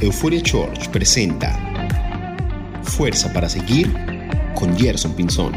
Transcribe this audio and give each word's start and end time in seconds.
Euphoria 0.00 0.40
Church 0.40 0.88
presenta 0.90 1.58
Fuerza 2.84 3.32
para 3.32 3.48
Seguir 3.48 3.92
con 4.54 4.78
Gerson 4.78 5.12
Pinzón. 5.12 5.52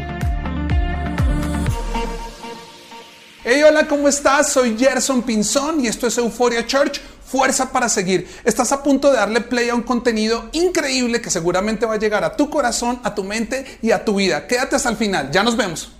Hey, 3.44 3.62
hola, 3.62 3.86
¿cómo 3.86 4.08
estás? 4.08 4.52
Soy 4.52 4.76
Gerson 4.76 5.22
Pinzón 5.22 5.84
y 5.84 5.86
esto 5.86 6.08
es 6.08 6.18
Euphoria 6.18 6.66
Church, 6.66 7.00
Fuerza 7.24 7.70
para 7.70 7.88
Seguir. 7.88 8.26
Estás 8.42 8.72
a 8.72 8.82
punto 8.82 9.12
de 9.12 9.18
darle 9.18 9.42
play 9.42 9.68
a 9.68 9.76
un 9.76 9.82
contenido 9.82 10.48
increíble 10.50 11.20
que 11.20 11.30
seguramente 11.30 11.86
va 11.86 11.94
a 11.94 11.98
llegar 11.98 12.24
a 12.24 12.34
tu 12.36 12.50
corazón, 12.50 12.98
a 13.04 13.14
tu 13.14 13.22
mente 13.22 13.78
y 13.80 13.92
a 13.92 14.04
tu 14.04 14.16
vida. 14.16 14.48
Quédate 14.48 14.74
hasta 14.74 14.88
el 14.88 14.96
final, 14.96 15.30
ya 15.30 15.44
nos 15.44 15.56
vemos. 15.56 15.92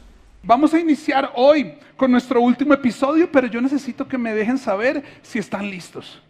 Vamos 0.43 0.75
a 0.75 0.81
iniciar 0.81 1.31
hoy 1.37 1.75
con 1.97 2.11
nuestro 2.11 2.41
último 2.41 2.75
episodio, 2.75 3.31
pero 3.31 3.47
yo 3.47 3.61
necesito 3.61 4.09
que 4.09 4.19
me 4.19 4.35
dejen 4.35 4.59
saber 4.59 5.05
si 5.23 5.39
están 5.39 5.71
listos. 5.71 6.21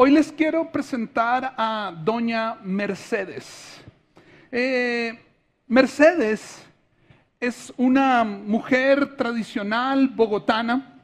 Hoy 0.00 0.12
les 0.12 0.30
quiero 0.30 0.70
presentar 0.70 1.54
a 1.56 1.92
doña 2.04 2.54
Mercedes. 2.62 3.80
Eh, 4.52 5.18
Mercedes 5.66 6.64
es 7.40 7.72
una 7.76 8.22
mujer 8.22 9.16
tradicional 9.16 10.06
bogotana. 10.06 11.02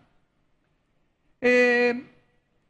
Eh, 1.41 2.04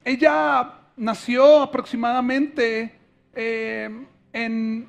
ella 0.03 0.73
nació 0.97 1.61
aproximadamente 1.61 2.95
eh, 3.35 3.91
en 4.33 4.89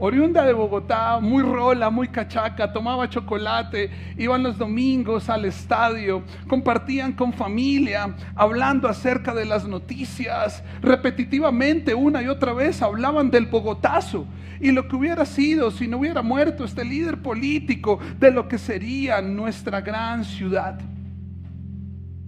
oriunda 0.00 0.44
de 0.46 0.54
Bogotá, 0.54 1.20
muy 1.20 1.42
rola, 1.42 1.90
muy 1.90 2.08
cachaca, 2.08 2.72
tomaba 2.72 3.08
chocolate, 3.08 3.90
iban 4.16 4.42
los 4.42 4.56
domingos 4.56 5.28
al 5.28 5.44
estadio, 5.44 6.24
compartían 6.48 7.12
con 7.12 7.34
familia, 7.34 8.14
hablando 8.34 8.88
acerca 8.88 9.34
de 9.34 9.44
las 9.44 9.68
noticias, 9.68 10.64
repetitivamente 10.80 11.94
una 11.94 12.22
y 12.22 12.28
otra 12.28 12.54
vez 12.54 12.80
hablaban 12.80 13.30
del 13.30 13.46
Bogotazo 13.46 14.26
y 14.58 14.72
lo 14.72 14.88
que 14.88 14.96
hubiera 14.96 15.26
sido 15.26 15.70
si 15.70 15.86
no 15.86 15.98
hubiera 15.98 16.22
muerto 16.22 16.64
este 16.64 16.84
líder 16.84 17.20
político 17.20 17.98
de 18.18 18.30
lo 18.30 18.48
que 18.48 18.56
sería 18.56 19.20
nuestra 19.20 19.82
gran 19.82 20.24
ciudad. 20.24 20.80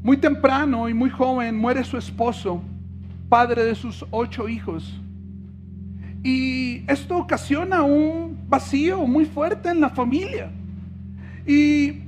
Muy 0.02 0.18
temprano 0.18 0.90
y 0.90 0.94
muy 0.94 1.08
joven 1.08 1.56
muere 1.56 1.84
su 1.84 1.96
esposo, 1.96 2.62
padre 3.30 3.64
de 3.64 3.74
sus 3.74 4.04
ocho 4.10 4.46
hijos. 4.46 5.00
Y 6.22 6.84
esto 6.88 7.16
ocasiona 7.16 7.82
un 7.82 8.38
vacío 8.48 9.06
muy 9.06 9.24
fuerte 9.24 9.70
en 9.70 9.80
la 9.80 9.90
familia. 9.90 10.50
Y 11.46 12.02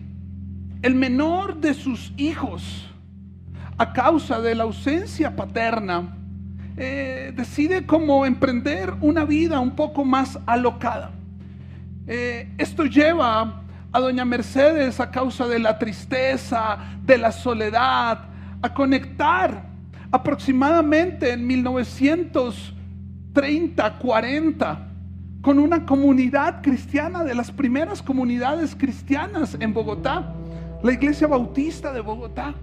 el 0.82 0.94
menor 0.94 1.60
de 1.60 1.74
sus 1.74 2.12
hijos, 2.16 2.90
a 3.76 3.92
causa 3.92 4.40
de 4.40 4.54
la 4.54 4.64
ausencia 4.64 5.34
paterna, 5.34 6.16
eh, 6.76 7.32
decide 7.34 7.86
como 7.86 8.26
emprender 8.26 8.94
una 9.00 9.24
vida 9.24 9.58
un 9.60 9.72
poco 9.72 10.04
más 10.04 10.38
alocada. 10.46 11.10
Eh, 12.06 12.52
esto 12.58 12.84
lleva 12.84 13.62
a 13.92 14.00
doña 14.00 14.24
Mercedes 14.24 15.00
a 15.00 15.10
causa 15.10 15.46
de 15.46 15.58
la 15.58 15.78
tristeza, 15.78 16.78
de 17.04 17.16
la 17.16 17.32
soledad, 17.32 18.26
a 18.60 18.74
conectar 18.74 19.66
aproximadamente 20.10 21.32
en 21.32 21.46
1900 21.46 22.74
30, 23.34 23.98
40, 23.98 24.88
con 25.42 25.58
una 25.58 25.84
comunidad 25.84 26.62
cristiana, 26.62 27.24
de 27.24 27.34
las 27.34 27.50
primeras 27.50 28.00
comunidades 28.00 28.76
cristianas 28.76 29.56
en 29.58 29.74
Bogotá, 29.74 30.32
la 30.82 30.92
iglesia 30.92 31.26
bautista 31.26 31.92
de 31.92 32.00
Bogotá. 32.00 32.54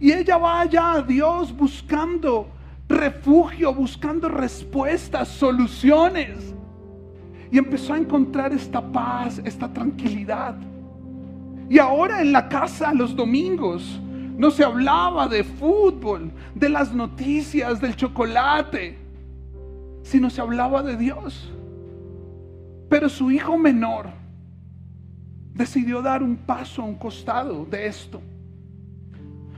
Y 0.00 0.10
ella 0.10 0.36
va 0.36 0.62
allá 0.62 0.94
a 0.94 1.02
Dios 1.02 1.56
buscando 1.56 2.48
refugio, 2.88 3.72
buscando 3.72 4.28
respuestas, 4.28 5.28
soluciones. 5.28 6.54
Y 7.52 7.58
empezó 7.58 7.94
a 7.94 7.98
encontrar 7.98 8.52
esta 8.52 8.82
paz, 8.82 9.40
esta 9.44 9.72
tranquilidad. 9.72 10.56
Y 11.70 11.78
ahora 11.78 12.20
en 12.20 12.32
la 12.32 12.48
casa 12.48 12.92
los 12.92 13.14
domingos 13.14 14.00
no 14.36 14.50
se 14.50 14.64
hablaba 14.64 15.28
de 15.28 15.44
fútbol, 15.44 16.32
de 16.52 16.68
las 16.68 16.92
noticias, 16.92 17.80
del 17.80 17.94
chocolate 17.94 19.03
sino 20.04 20.30
se 20.30 20.40
hablaba 20.40 20.82
de 20.82 20.96
Dios. 20.96 21.50
Pero 22.88 23.08
su 23.08 23.32
hijo 23.32 23.58
menor 23.58 24.10
decidió 25.52 26.02
dar 26.02 26.22
un 26.22 26.36
paso 26.36 26.82
a 26.82 26.84
un 26.84 26.94
costado 26.94 27.64
de 27.64 27.86
esto. 27.86 28.20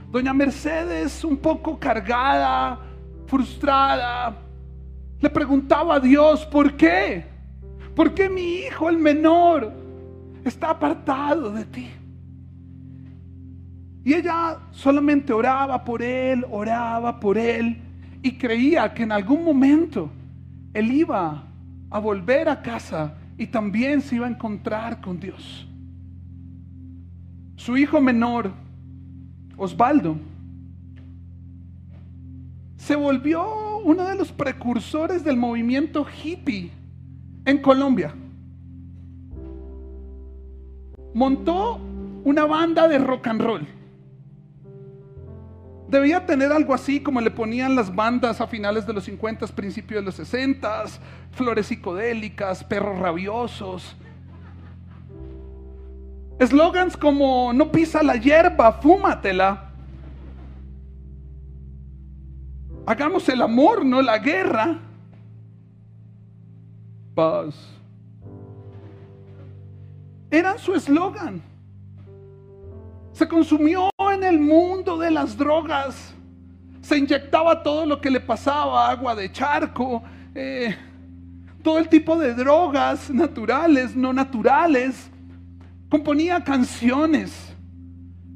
Doña 0.09 0.33
Mercedes, 0.33 1.23
un 1.23 1.37
poco 1.37 1.77
cargada, 1.77 2.79
frustrada, 3.27 4.37
le 5.19 5.29
preguntaba 5.29 5.95
a 5.95 5.99
Dios, 5.99 6.45
¿por 6.45 6.77
qué? 6.77 7.25
¿Por 7.93 8.13
qué 8.13 8.29
mi 8.29 8.59
hijo, 8.59 8.89
el 8.89 8.97
menor, 8.97 9.73
está 10.45 10.69
apartado 10.69 11.51
de 11.51 11.65
ti? 11.65 11.89
Y 14.05 14.13
ella 14.13 14.59
solamente 14.71 15.33
oraba 15.33 15.83
por 15.83 16.01
él, 16.01 16.45
oraba 16.49 17.19
por 17.19 17.37
él 17.37 17.81
y 18.21 18.37
creía 18.37 18.93
que 18.93 19.03
en 19.03 19.11
algún 19.11 19.43
momento 19.43 20.09
él 20.77 20.91
iba 20.91 21.43
a 21.89 21.99
volver 21.99 22.47
a 22.49 22.61
casa 22.61 23.15
y 23.35 23.47
también 23.47 23.99
se 23.99 24.17
iba 24.17 24.27
a 24.27 24.29
encontrar 24.29 25.01
con 25.01 25.19
Dios. 25.19 25.67
Su 27.55 27.77
hijo 27.77 27.99
menor, 27.99 28.51
Osvaldo, 29.57 30.17
se 32.75 32.95
volvió 32.95 33.79
uno 33.79 34.03
de 34.03 34.15
los 34.15 34.31
precursores 34.31 35.23
del 35.23 35.35
movimiento 35.35 36.05
hippie 36.23 36.69
en 37.45 37.57
Colombia. 37.57 38.13
Montó 41.15 41.79
una 42.23 42.45
banda 42.45 42.87
de 42.87 42.99
rock 42.99 43.25
and 43.25 43.41
roll. 43.41 43.67
Debía 45.87 46.25
tener 46.25 46.51
algo 46.51 46.73
así 46.73 46.99
como 46.99 47.21
le 47.21 47.31
ponían 47.31 47.75
las 47.75 47.93
bandas 47.93 48.41
a 48.41 48.47
finales 48.47 48.85
de 48.85 48.93
los 48.93 49.05
50, 49.05 49.47
principios 49.47 50.01
de 50.01 50.05
los 50.05 50.15
60, 50.15 50.83
flores 51.31 51.67
psicodélicas, 51.67 52.63
perros 52.63 52.99
rabiosos. 52.99 53.95
Eslogans 56.39 56.97
como 56.97 57.53
no 57.53 57.71
pisa 57.71 58.03
la 58.03 58.15
hierba, 58.15 58.73
fúmatela. 58.73 59.71
Hagamos 62.85 63.27
el 63.29 63.41
amor, 63.41 63.85
no 63.85 64.01
la 64.01 64.17
guerra. 64.17 64.79
Paz. 67.15 67.55
Eran 70.29 70.59
su 70.59 70.75
eslogan 70.75 71.41
se 73.17 73.27
consumió 73.27 73.89
en 74.17 74.23
el 74.23 74.39
mundo 74.39 74.97
de 74.97 75.11
las 75.11 75.37
drogas. 75.37 76.13
Se 76.81 76.97
inyectaba 76.97 77.63
todo 77.63 77.85
lo 77.85 78.01
que 78.01 78.09
le 78.09 78.19
pasaba, 78.19 78.89
agua 78.89 79.15
de 79.15 79.31
charco, 79.31 80.03
eh, 80.33 80.75
todo 81.61 81.77
el 81.79 81.87
tipo 81.89 82.17
de 82.17 82.33
drogas 82.33 83.09
naturales, 83.09 83.95
no 83.95 84.13
naturales. 84.13 85.09
Componía 85.89 86.43
canciones. 86.43 87.53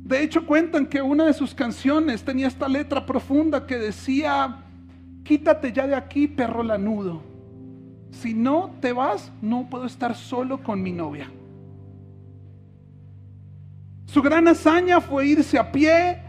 De 0.03 0.23
hecho, 0.23 0.45
cuentan 0.45 0.85
que 0.85 1.01
una 1.01 1.25
de 1.25 1.33
sus 1.33 1.55
canciones 1.55 2.23
tenía 2.23 2.47
esta 2.47 2.67
letra 2.67 3.05
profunda 3.05 3.65
que 3.65 3.77
decía, 3.77 4.57
quítate 5.23 5.71
ya 5.71 5.87
de 5.87 5.95
aquí, 5.95 6.27
perro 6.27 6.63
lanudo. 6.63 7.23
Si 8.11 8.33
no 8.33 8.75
te 8.81 8.91
vas, 8.91 9.31
no 9.41 9.67
puedo 9.69 9.85
estar 9.85 10.15
solo 10.15 10.61
con 10.61 10.81
mi 10.81 10.91
novia. 10.91 11.31
Su 14.11 14.21
gran 14.21 14.45
hazaña 14.49 14.99
fue 14.99 15.27
irse 15.27 15.57
a 15.57 15.71
pie 15.71 16.19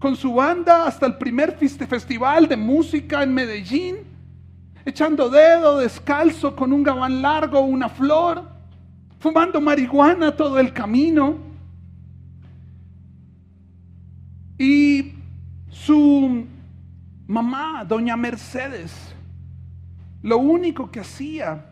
con 0.00 0.16
su 0.16 0.34
banda 0.34 0.88
hasta 0.88 1.06
el 1.06 1.16
primer 1.16 1.56
festival 1.56 2.48
de 2.48 2.56
música 2.56 3.22
en 3.22 3.32
Medellín, 3.32 3.98
echando 4.84 5.30
dedo 5.30 5.78
descalzo 5.78 6.56
con 6.56 6.72
un 6.72 6.82
gabán 6.82 7.22
largo, 7.22 7.60
una 7.60 7.88
flor, 7.88 8.42
fumando 9.20 9.60
marihuana 9.60 10.34
todo 10.34 10.58
el 10.58 10.72
camino. 10.72 11.36
Y 14.58 15.14
su 15.68 16.44
mamá, 17.28 17.84
doña 17.84 18.16
Mercedes, 18.16 19.14
lo 20.22 20.38
único 20.38 20.90
que 20.90 20.98
hacía 20.98 21.66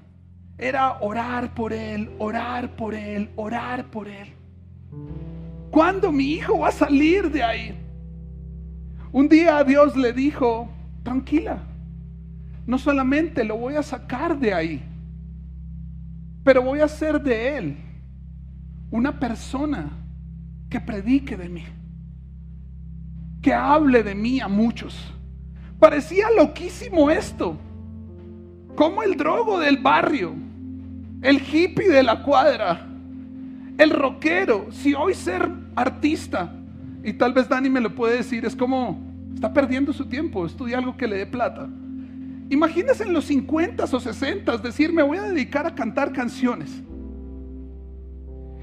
era 0.56 0.98
orar 1.00 1.54
por 1.54 1.72
él, 1.72 2.08
orar 2.20 2.76
por 2.76 2.94
él, 2.94 3.30
orar 3.34 3.86
por 3.86 4.06
él. 4.06 4.43
¿Cuándo 5.70 6.12
mi 6.12 6.32
hijo 6.32 6.60
va 6.60 6.68
a 6.68 6.72
salir 6.72 7.30
de 7.30 7.42
ahí? 7.42 7.74
Un 9.10 9.28
día 9.28 9.62
Dios 9.64 9.96
le 9.96 10.12
dijo, 10.12 10.68
tranquila, 11.02 11.58
no 12.66 12.78
solamente 12.78 13.44
lo 13.44 13.56
voy 13.56 13.74
a 13.74 13.82
sacar 13.82 14.38
de 14.38 14.54
ahí, 14.54 14.82
pero 16.42 16.62
voy 16.62 16.80
a 16.80 16.84
hacer 16.84 17.22
de 17.22 17.58
él 17.58 17.76
una 18.90 19.18
persona 19.18 19.90
que 20.70 20.80
predique 20.80 21.36
de 21.36 21.48
mí, 21.48 21.64
que 23.42 23.52
hable 23.52 24.02
de 24.02 24.14
mí 24.14 24.40
a 24.40 24.48
muchos. 24.48 25.12
Parecía 25.78 26.26
loquísimo 26.36 27.10
esto, 27.10 27.56
como 28.74 29.02
el 29.02 29.16
drogo 29.16 29.58
del 29.58 29.78
barrio, 29.78 30.34
el 31.22 31.40
hippie 31.40 31.88
de 31.88 32.02
la 32.02 32.22
cuadra, 32.22 32.86
el 33.78 33.90
rockero, 33.90 34.68
si 34.70 34.94
hoy 34.94 35.14
ser 35.14 35.48
artista, 35.74 36.52
y 37.02 37.12
tal 37.14 37.32
vez 37.32 37.48
Dani 37.48 37.68
me 37.68 37.80
lo 37.80 37.94
puede 37.94 38.16
decir, 38.16 38.44
es 38.44 38.54
como, 38.54 39.00
está 39.34 39.52
perdiendo 39.52 39.92
su 39.92 40.06
tiempo, 40.06 40.46
estudia 40.46 40.78
algo 40.78 40.96
que 40.96 41.06
le 41.06 41.16
dé 41.16 41.26
plata. 41.26 41.68
Imagínese 42.50 43.04
en 43.04 43.12
los 43.12 43.24
50 43.26 43.84
o 43.84 44.00
60 44.00 44.58
decir, 44.58 44.92
me 44.92 45.02
voy 45.02 45.18
a 45.18 45.22
dedicar 45.22 45.66
a 45.66 45.74
cantar 45.74 46.12
canciones. 46.12 46.82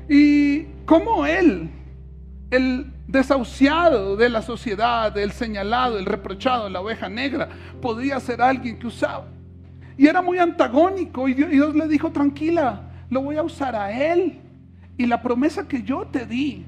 Y 0.07 0.63
como 0.85 1.25
él, 1.25 1.69
el 2.49 2.93
desahuciado 3.07 4.15
de 4.15 4.29
la 4.29 4.41
sociedad, 4.41 5.15
el 5.17 5.31
señalado, 5.31 5.99
el 5.99 6.05
reprochado, 6.05 6.69
la 6.69 6.81
oveja 6.81 7.09
negra, 7.09 7.49
podría 7.81 8.19
ser 8.19 8.41
alguien 8.41 8.79
que 8.79 8.87
usaba. 8.87 9.27
Y 9.97 10.07
era 10.07 10.21
muy 10.21 10.37
antagónico 10.37 11.27
y 11.27 11.33
Dios 11.33 11.75
le 11.75 11.87
dijo, 11.87 12.11
tranquila, 12.11 12.89
lo 13.09 13.21
voy 13.21 13.37
a 13.37 13.43
usar 13.43 13.75
a 13.75 13.91
él 13.91 14.39
y 15.01 15.07
la 15.07 15.19
promesa 15.23 15.67
que 15.67 15.81
yo 15.81 16.05
te 16.05 16.27
di 16.27 16.63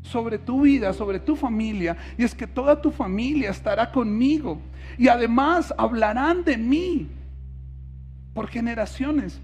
sobre 0.00 0.38
tu 0.38 0.62
vida, 0.62 0.94
sobre 0.94 1.20
tu 1.20 1.36
familia, 1.36 1.98
y 2.16 2.24
es 2.24 2.34
que 2.34 2.46
toda 2.46 2.80
tu 2.80 2.90
familia 2.90 3.50
estará 3.50 3.92
conmigo. 3.92 4.58
Y 4.96 5.08
además 5.08 5.74
hablarán 5.76 6.44
de 6.44 6.56
mí 6.56 7.08
por 8.32 8.48
generaciones. 8.48 9.38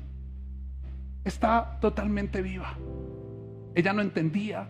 Está 1.22 1.78
totalmente 1.82 2.40
viva. 2.40 2.78
Ella 3.74 3.92
no 3.92 4.00
entendía. 4.00 4.68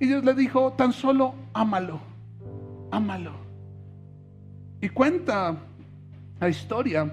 Y 0.00 0.06
Dios 0.06 0.24
le 0.24 0.34
dijo, 0.34 0.72
tan 0.72 0.92
solo 0.92 1.36
ámalo, 1.52 2.00
ámalo. 2.90 3.34
Y 4.80 4.88
cuenta 4.88 5.58
la 6.40 6.48
historia 6.48 7.08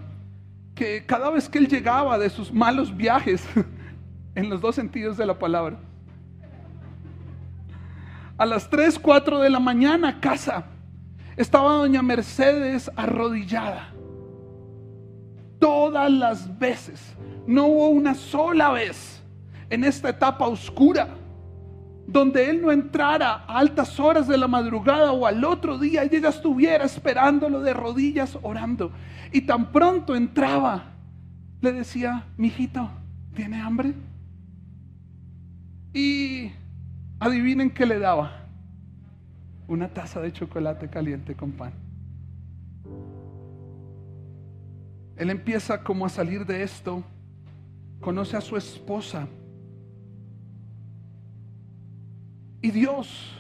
que 0.74 1.06
cada 1.06 1.30
vez 1.30 1.48
que 1.48 1.60
él 1.60 1.68
llegaba 1.68 2.18
de 2.18 2.32
sus 2.32 2.52
malos 2.52 2.98
viajes, 2.98 3.48
en 4.34 4.50
los 4.50 4.60
dos 4.60 4.74
sentidos 4.74 5.16
de 5.18 5.28
la 5.28 5.38
palabra, 5.38 5.78
a 8.40 8.46
las 8.46 8.70
3, 8.70 8.98
4 8.98 9.42
de 9.42 9.50
la 9.50 9.60
mañana 9.60 10.20
casa. 10.22 10.64
Estaba 11.36 11.74
doña 11.74 12.02
Mercedes 12.02 12.90
arrodillada. 12.96 13.94
Todas 15.60 16.10
las 16.10 16.58
veces. 16.58 17.16
No 17.46 17.68
hubo 17.68 17.90
una 17.90 18.16
sola 18.16 18.72
vez 18.72 19.22
en 19.70 19.84
esta 19.84 20.10
etapa 20.10 20.48
oscura 20.48 21.10
donde 22.08 22.50
él 22.50 22.62
no 22.62 22.72
entrara 22.72 23.44
a 23.46 23.60
altas 23.60 24.00
horas 24.00 24.28
de 24.28 24.38
la 24.38 24.48
madrugada 24.48 25.12
o 25.12 25.28
al 25.28 25.44
otro 25.44 25.78
día 25.78 26.06
y 26.06 26.16
ella 26.16 26.30
estuviera 26.30 26.86
esperándolo 26.86 27.60
de 27.60 27.74
rodillas 27.74 28.40
orando. 28.42 28.92
Y 29.32 29.42
tan 29.42 29.72
pronto 29.72 30.16
entraba, 30.16 30.94
le 31.62 31.74
decía, 31.74 32.26
mijito, 32.38 32.90
¿tiene 33.36 33.62
hambre? 33.62 33.94
Y 35.94 36.52
Adivinen 37.20 37.70
qué 37.70 37.86
le 37.86 38.00
daba. 38.00 38.46
Una 39.68 39.90
taza 39.90 40.22
de 40.22 40.32
chocolate 40.32 40.90
caliente 40.90 41.36
con 41.36 41.52
pan. 41.52 41.74
Él 45.18 45.30
empieza 45.30 45.84
como 45.84 46.06
a 46.06 46.10
salir 46.10 46.46
de 46.46 46.64
esto, 46.64 47.04
conoce 48.00 48.38
a 48.38 48.42
su 48.42 48.56
esposa. 48.56 49.28
Y 52.62 52.72
Dios, 52.72 53.34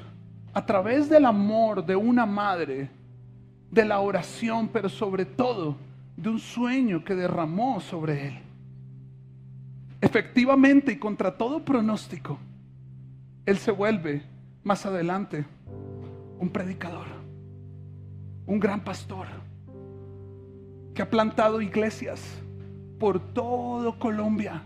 a 0.53 0.65
través 0.65 1.09
del 1.09 1.25
amor 1.25 1.85
de 1.85 1.95
una 1.95 2.25
madre, 2.25 2.89
de 3.71 3.85
la 3.85 3.99
oración, 3.99 4.67
pero 4.67 4.89
sobre 4.89 5.25
todo 5.25 5.77
de 6.17 6.29
un 6.29 6.39
sueño 6.39 7.03
que 7.03 7.15
derramó 7.15 7.79
sobre 7.79 8.27
él, 8.27 8.39
efectivamente 10.01 10.91
y 10.91 10.97
contra 10.97 11.37
todo 11.37 11.63
pronóstico, 11.63 12.39
él 13.49 13.57
se 13.57 13.71
vuelve 13.71 14.21
más 14.63 14.85
adelante 14.85 15.43
un 16.37 16.49
predicador, 16.49 17.07
un 18.45 18.59
gran 18.59 18.83
pastor, 18.83 19.25
que 20.93 21.01
ha 21.01 21.09
plantado 21.09 21.59
iglesias 21.59 22.21
por 22.99 23.19
todo 23.33 23.97
Colombia, 23.97 24.61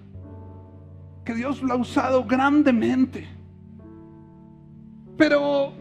que 1.23 1.33
Dios 1.33 1.61
lo 1.61 1.71
ha 1.71 1.77
usado 1.77 2.25
grandemente. 2.25 3.25
Pero 5.15 5.71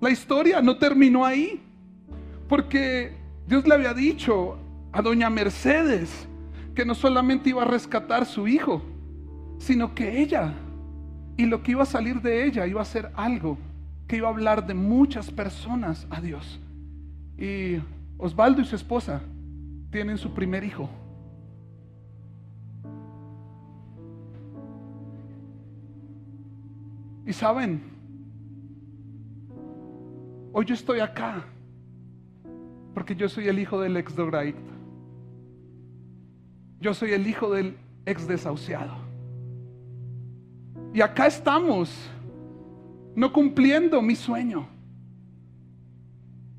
la 0.00 0.10
historia 0.10 0.60
no 0.60 0.76
terminó 0.76 1.24
ahí, 1.24 1.62
porque 2.48 3.12
Dios 3.46 3.64
le 3.64 3.74
había 3.74 3.94
dicho 3.94 4.58
a 4.90 5.02
doña 5.02 5.30
Mercedes 5.30 6.26
que 6.74 6.84
no 6.84 6.96
solamente 6.96 7.50
iba 7.50 7.62
a 7.62 7.66
rescatar 7.66 8.26
su 8.26 8.48
hijo, 8.48 8.82
sino 9.58 9.94
que 9.94 10.20
ella 10.20 10.52
y 11.38 11.46
lo 11.46 11.62
que 11.62 11.70
iba 11.70 11.84
a 11.84 11.86
salir 11.86 12.20
de 12.20 12.44
ella 12.44 12.66
iba 12.66 12.82
a 12.82 12.84
ser 12.84 13.12
algo 13.14 13.56
que 14.08 14.16
iba 14.16 14.26
a 14.26 14.32
hablar 14.32 14.66
de 14.66 14.74
muchas 14.74 15.30
personas 15.30 16.04
a 16.10 16.20
Dios. 16.20 16.60
Y 17.38 17.76
Osvaldo 18.18 18.60
y 18.60 18.64
su 18.64 18.74
esposa 18.74 19.22
tienen 19.92 20.18
su 20.18 20.34
primer 20.34 20.64
hijo. 20.64 20.90
Y 27.24 27.32
saben, 27.32 27.82
hoy 30.52 30.64
yo 30.64 30.74
estoy 30.74 30.98
acá 30.98 31.44
porque 32.94 33.14
yo 33.14 33.28
soy 33.28 33.46
el 33.46 33.60
hijo 33.60 33.80
del 33.80 33.96
ex. 33.96 34.12
Yo 36.80 36.94
soy 36.94 37.12
el 37.12 37.28
hijo 37.28 37.52
del 37.52 37.76
ex 38.06 38.26
desahuciado. 38.26 39.07
Y 40.92 41.00
acá 41.00 41.26
estamos, 41.26 41.90
no 43.14 43.32
cumpliendo 43.32 44.00
mi 44.00 44.14
sueño. 44.14 44.66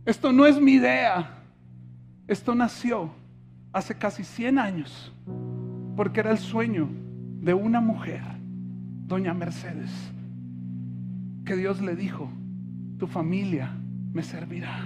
Esto 0.05 0.31
no 0.31 0.45
es 0.45 0.59
mi 0.59 0.74
idea. 0.74 1.43
Esto 2.27 2.53
nació 2.53 3.12
hace 3.74 3.95
casi 3.95 4.24
100 4.24 4.59
años, 4.59 5.13
porque 5.95 6.19
era 6.19 6.31
el 6.31 6.38
sueño 6.38 6.89
de 7.41 7.53
una 7.53 7.81
mujer, 7.81 8.21
doña 9.05 9.33
Mercedes, 9.33 9.91
que 11.45 11.55
Dios 11.55 11.81
le 11.81 11.95
dijo, 11.95 12.29
tu 12.98 13.07
familia 13.07 13.71
me 14.13 14.24
servirá, 14.24 14.79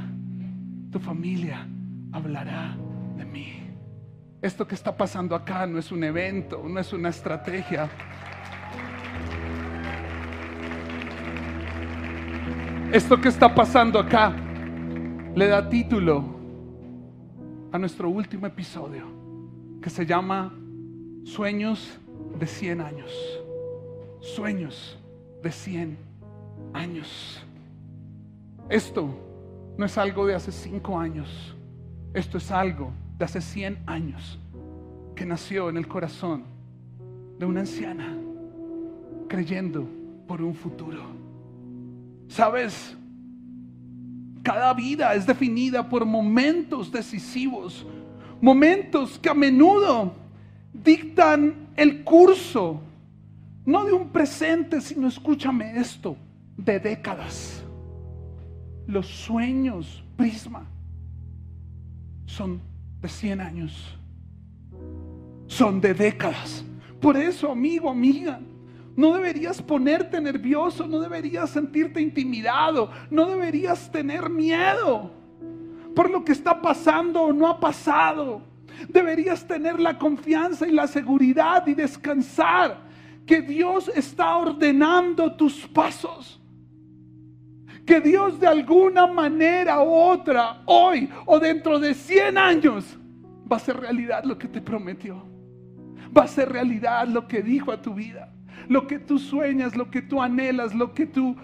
tu 0.91 0.99
familia 0.99 1.67
hablará 2.11 2.77
de 3.17 3.25
mí. 3.25 3.63
Esto 4.41 4.67
que 4.67 4.75
está 4.75 4.95
pasando 4.95 5.35
acá 5.35 5.65
no 5.65 5.79
es 5.79 5.91
un 5.91 6.03
evento, 6.03 6.63
no 6.67 6.79
es 6.79 6.91
una 6.93 7.09
estrategia. 7.09 7.89
Esto 12.93 13.19
que 13.19 13.27
está 13.27 13.55
pasando 13.55 13.97
acá 13.97 14.35
le 15.33 15.47
da 15.47 15.67
título 15.67 16.23
a 17.71 17.79
nuestro 17.79 18.07
último 18.07 18.45
episodio, 18.45 19.07
que 19.81 19.89
se 19.89 20.05
llama 20.05 20.53
Sueños 21.23 21.97
de 22.37 22.45
100 22.45 22.81
años. 22.81 23.11
Sueños 24.19 24.99
de 25.41 25.51
100 25.51 25.97
años. 26.73 27.43
Esto 28.69 29.09
no 29.75 29.87
es 29.87 29.97
algo 29.97 30.27
de 30.27 30.35
hace 30.35 30.51
5 30.51 30.99
años. 30.99 31.55
Esto 32.13 32.37
es 32.37 32.51
algo 32.51 32.91
de 33.17 33.25
hace 33.25 33.41
100 33.41 33.85
años 33.87 34.37
que 35.15 35.25
nació 35.25 35.67
en 35.69 35.77
el 35.77 35.87
corazón 35.87 36.43
de 37.39 37.47
una 37.47 37.61
anciana 37.61 38.15
creyendo 39.27 39.83
por 40.27 40.43
un 40.43 40.53
futuro. 40.53 41.22
¿Sabes? 42.33 42.97
Cada 44.41 44.73
vida 44.73 45.13
es 45.13 45.27
definida 45.27 45.87
por 45.87 46.03
momentos 46.03 46.91
decisivos, 46.91 47.85
momentos 48.41 49.19
que 49.19 49.29
a 49.29 49.35
menudo 49.35 50.15
dictan 50.73 51.69
el 51.75 52.03
curso, 52.03 52.81
no 53.65 53.85
de 53.85 53.93
un 53.93 54.09
presente, 54.09 54.81
sino 54.81 55.07
escúchame 55.07 55.77
esto, 55.77 56.17
de 56.57 56.79
décadas. 56.79 57.63
Los 58.87 59.05
sueños, 59.05 60.03
prisma, 60.17 60.65
son 62.25 62.59
de 62.99 63.09
100 63.09 63.41
años, 63.41 63.95
son 65.45 65.79
de 65.79 65.93
décadas. 65.93 66.65
Por 66.99 67.15
eso, 67.15 67.51
amigo, 67.51 67.91
amiga, 67.91 68.39
no 68.95 69.13
deberías 69.13 69.61
ponerte 69.61 70.21
nervioso, 70.21 70.87
no 70.87 70.99
deberías 70.99 71.49
sentirte 71.49 71.99
intimidado, 71.99 72.91
no 73.09 73.25
deberías 73.25 73.91
tener 73.91 74.29
miedo 74.29 75.11
por 75.95 76.09
lo 76.09 76.23
que 76.23 76.31
está 76.31 76.61
pasando 76.61 77.23
o 77.23 77.33
no 77.33 77.47
ha 77.47 77.59
pasado. 77.59 78.41
Deberías 78.89 79.47
tener 79.47 79.79
la 79.79 79.97
confianza 79.97 80.67
y 80.67 80.71
la 80.71 80.87
seguridad 80.87 81.65
y 81.67 81.73
descansar 81.73 82.81
que 83.25 83.41
Dios 83.41 83.89
está 83.95 84.35
ordenando 84.35 85.33
tus 85.35 85.67
pasos. 85.67 86.39
Que 87.85 87.99
Dios 87.99 88.39
de 88.39 88.47
alguna 88.47 89.07
manera 89.07 89.83
u 89.83 89.91
otra, 89.91 90.61
hoy 90.65 91.09
o 91.25 91.39
dentro 91.39 91.79
de 91.79 91.93
100 91.93 92.37
años, 92.37 92.97
va 93.51 93.57
a 93.57 93.59
ser 93.59 93.77
realidad 93.77 94.23
lo 94.23 94.37
que 94.37 94.47
te 94.47 94.61
prometió. 94.61 95.23
Va 96.15 96.23
a 96.23 96.27
ser 96.27 96.51
realidad 96.51 97.07
lo 97.07 97.27
que 97.27 97.41
dijo 97.41 97.71
a 97.71 97.81
tu 97.81 97.93
vida 97.93 98.32
lo 98.67 98.87
que 98.87 98.99
tú 98.99 99.19
sueñas, 99.19 99.75
lo 99.75 99.89
que 99.89 100.01
tú 100.01 100.21
anhelas, 100.21 100.73
lo 100.73 100.93
que 100.93 101.05
tú 101.05 101.35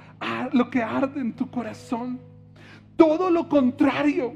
lo 0.53 0.69
que 0.69 0.83
arde 0.83 1.21
en 1.21 1.33
tu 1.33 1.49
corazón. 1.49 2.19
Todo 2.95 3.29
lo 3.29 3.47
contrario. 3.47 4.33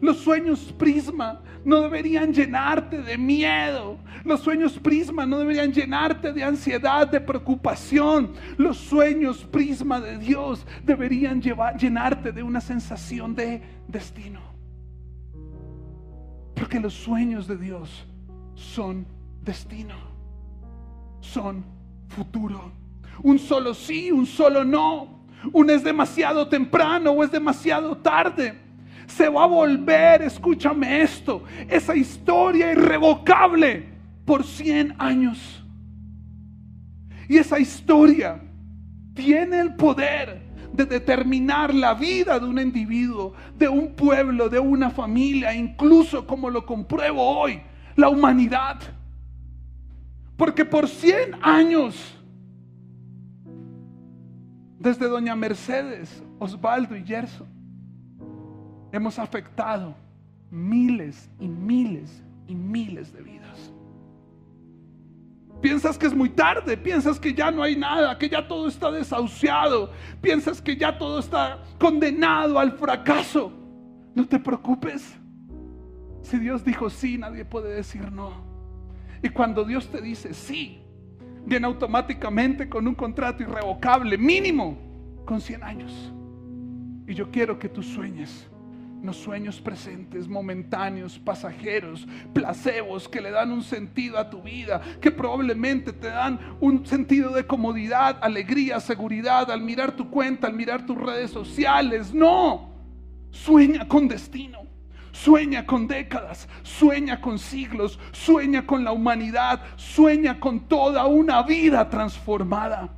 Los 0.00 0.18
sueños 0.18 0.72
prisma 0.78 1.42
no 1.64 1.80
deberían 1.82 2.32
llenarte 2.32 3.02
de 3.02 3.18
miedo. 3.18 3.98
Los 4.24 4.40
sueños 4.40 4.78
prisma 4.78 5.26
no 5.26 5.38
deberían 5.38 5.72
llenarte 5.72 6.32
de 6.32 6.44
ansiedad, 6.44 7.08
de 7.08 7.20
preocupación. 7.20 8.32
Los 8.56 8.76
sueños 8.78 9.44
prisma 9.44 10.00
de 10.00 10.18
Dios 10.18 10.66
deberían 10.84 11.42
llenarte 11.42 12.32
de 12.32 12.42
una 12.42 12.60
sensación 12.60 13.34
de 13.34 13.62
destino. 13.88 14.40
Porque 16.54 16.80
los 16.80 16.94
sueños 16.94 17.46
de 17.46 17.56
Dios 17.56 18.06
son 18.54 19.06
destino. 19.42 19.94
Son 21.20 21.77
futuro. 22.08 22.72
Un 23.22 23.38
solo 23.38 23.74
sí, 23.74 24.10
un 24.10 24.26
solo 24.26 24.64
no. 24.64 25.26
Un 25.52 25.70
es 25.70 25.84
demasiado 25.84 26.48
temprano 26.48 27.12
o 27.12 27.24
es 27.24 27.30
demasiado 27.30 27.96
tarde. 27.96 28.58
Se 29.06 29.28
va 29.28 29.44
a 29.44 29.46
volver, 29.46 30.22
escúchame 30.22 31.00
esto, 31.00 31.42
esa 31.68 31.96
historia 31.96 32.72
irrevocable 32.72 33.86
por 34.24 34.44
100 34.44 34.96
años. 34.98 35.64
Y 37.28 37.36
esa 37.36 37.58
historia 37.58 38.40
tiene 39.14 39.60
el 39.60 39.74
poder 39.74 40.48
de 40.72 40.84
determinar 40.84 41.74
la 41.74 41.94
vida 41.94 42.38
de 42.38 42.46
un 42.46 42.58
individuo, 42.58 43.34
de 43.56 43.68
un 43.68 43.94
pueblo, 43.94 44.48
de 44.48 44.58
una 44.58 44.90
familia, 44.90 45.54
incluso 45.54 46.26
como 46.26 46.50
lo 46.50 46.64
compruebo 46.64 47.22
hoy, 47.22 47.60
la 47.96 48.08
humanidad. 48.08 48.78
Porque 50.38 50.64
por 50.64 50.88
100 50.88 51.34
años, 51.42 52.16
desde 54.78 55.08
doña 55.08 55.34
Mercedes, 55.34 56.22
Osvaldo 56.38 56.96
y 56.96 57.04
Gerson, 57.04 57.48
hemos 58.92 59.18
afectado 59.18 59.96
miles 60.48 61.28
y 61.40 61.48
miles 61.48 62.22
y 62.46 62.54
miles 62.54 63.12
de 63.12 63.20
vidas. 63.20 63.74
Piensas 65.60 65.98
que 65.98 66.06
es 66.06 66.14
muy 66.14 66.28
tarde, 66.28 66.76
piensas 66.76 67.18
que 67.18 67.34
ya 67.34 67.50
no 67.50 67.64
hay 67.64 67.74
nada, 67.74 68.16
que 68.16 68.28
ya 68.28 68.46
todo 68.46 68.68
está 68.68 68.92
desahuciado, 68.92 69.90
piensas 70.22 70.62
que 70.62 70.76
ya 70.76 70.96
todo 70.96 71.18
está 71.18 71.64
condenado 71.80 72.60
al 72.60 72.78
fracaso. 72.78 73.52
No 74.14 74.24
te 74.24 74.38
preocupes. 74.38 75.16
Si 76.22 76.38
Dios 76.38 76.64
dijo 76.64 76.88
sí, 76.90 77.18
nadie 77.18 77.44
puede 77.44 77.74
decir 77.74 78.12
no. 78.12 78.47
Y 79.22 79.28
cuando 79.30 79.64
Dios 79.64 79.88
te 79.88 80.00
dice 80.00 80.34
sí, 80.34 80.80
viene 81.44 81.66
automáticamente 81.66 82.68
con 82.68 82.86
un 82.86 82.94
contrato 82.94 83.42
irrevocable, 83.42 84.18
mínimo, 84.18 84.78
con 85.24 85.40
100 85.40 85.62
años. 85.62 86.12
Y 87.06 87.14
yo 87.14 87.30
quiero 87.30 87.58
que 87.58 87.68
tú 87.68 87.82
sueñes, 87.82 88.46
no 89.00 89.12
sueños 89.12 89.60
presentes, 89.60 90.28
momentáneos, 90.28 91.18
pasajeros, 91.18 92.06
placebos 92.34 93.08
que 93.08 93.20
le 93.20 93.30
dan 93.30 93.50
un 93.50 93.62
sentido 93.62 94.18
a 94.18 94.28
tu 94.28 94.42
vida, 94.42 94.82
que 95.00 95.10
probablemente 95.10 95.92
te 95.92 96.08
dan 96.08 96.38
un 96.60 96.84
sentido 96.84 97.32
de 97.32 97.46
comodidad, 97.46 98.18
alegría, 98.20 98.78
seguridad 98.80 99.50
al 99.50 99.62
mirar 99.62 99.92
tu 99.92 100.10
cuenta, 100.10 100.48
al 100.48 100.54
mirar 100.54 100.84
tus 100.84 100.98
redes 100.98 101.30
sociales. 101.30 102.12
No, 102.12 102.68
sueña 103.30 103.88
con 103.88 104.06
destino. 104.06 104.67
Sueña 105.12 105.66
con 105.66 105.86
décadas, 105.86 106.48
sueña 106.62 107.20
con 107.20 107.38
siglos, 107.38 107.98
sueña 108.12 108.66
con 108.66 108.84
la 108.84 108.92
humanidad, 108.92 109.60
sueña 109.76 110.38
con 110.38 110.60
toda 110.60 111.06
una 111.06 111.42
vida 111.42 111.88
transformada. 111.88 112.90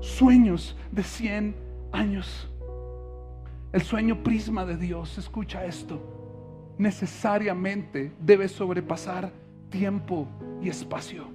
Sueños 0.00 0.76
de 0.92 1.02
100 1.02 1.56
años. 1.92 2.48
El 3.72 3.82
sueño 3.82 4.22
prisma 4.22 4.64
de 4.64 4.76
Dios, 4.76 5.18
escucha 5.18 5.64
esto, 5.64 6.74
necesariamente 6.78 8.12
debe 8.18 8.48
sobrepasar 8.48 9.30
tiempo 9.68 10.26
y 10.62 10.68
espacio. 10.68 11.26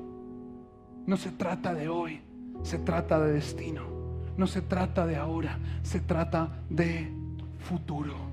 No 1.06 1.18
se 1.18 1.32
trata 1.32 1.74
de 1.74 1.89
hoy, 1.89 2.22
se 2.63 2.80
trata 2.80 3.20
de 3.20 3.34
destino. 3.34 4.03
No 4.36 4.48
se 4.48 4.62
trata 4.62 5.06
de 5.06 5.15
ahora, 5.15 5.60
se 5.84 6.00
trata 6.00 6.63
de 6.70 7.12
futuro. 7.60 8.33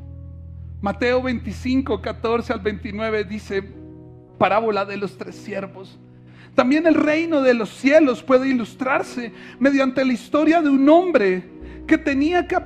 Mateo 0.80 1.22
25, 1.22 2.00
14 2.00 2.54
al 2.54 2.60
29 2.60 3.24
dice, 3.24 3.62
parábola 4.38 4.86
de 4.86 4.96
los 4.96 5.18
tres 5.18 5.36
siervos. 5.36 5.98
También 6.54 6.86
el 6.86 6.94
reino 6.94 7.42
de 7.42 7.52
los 7.52 7.68
cielos 7.68 8.22
puede 8.22 8.48
ilustrarse 8.48 9.32
mediante 9.58 10.04
la 10.04 10.14
historia 10.14 10.62
de 10.62 10.70
un 10.70 10.88
hombre 10.88 11.44
que 11.86 11.98
tenía 11.98 12.46
que, 12.48 12.56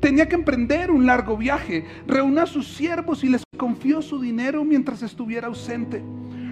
tenía 0.00 0.28
que 0.28 0.34
emprender 0.34 0.90
un 0.90 1.06
largo 1.06 1.36
viaje. 1.36 1.84
Reúna 2.06 2.42
a 2.42 2.46
sus 2.46 2.66
siervos 2.66 3.22
y 3.22 3.28
les 3.28 3.44
confió 3.56 4.02
su 4.02 4.20
dinero 4.20 4.64
mientras 4.64 5.02
estuviera 5.02 5.46
ausente. 5.46 6.02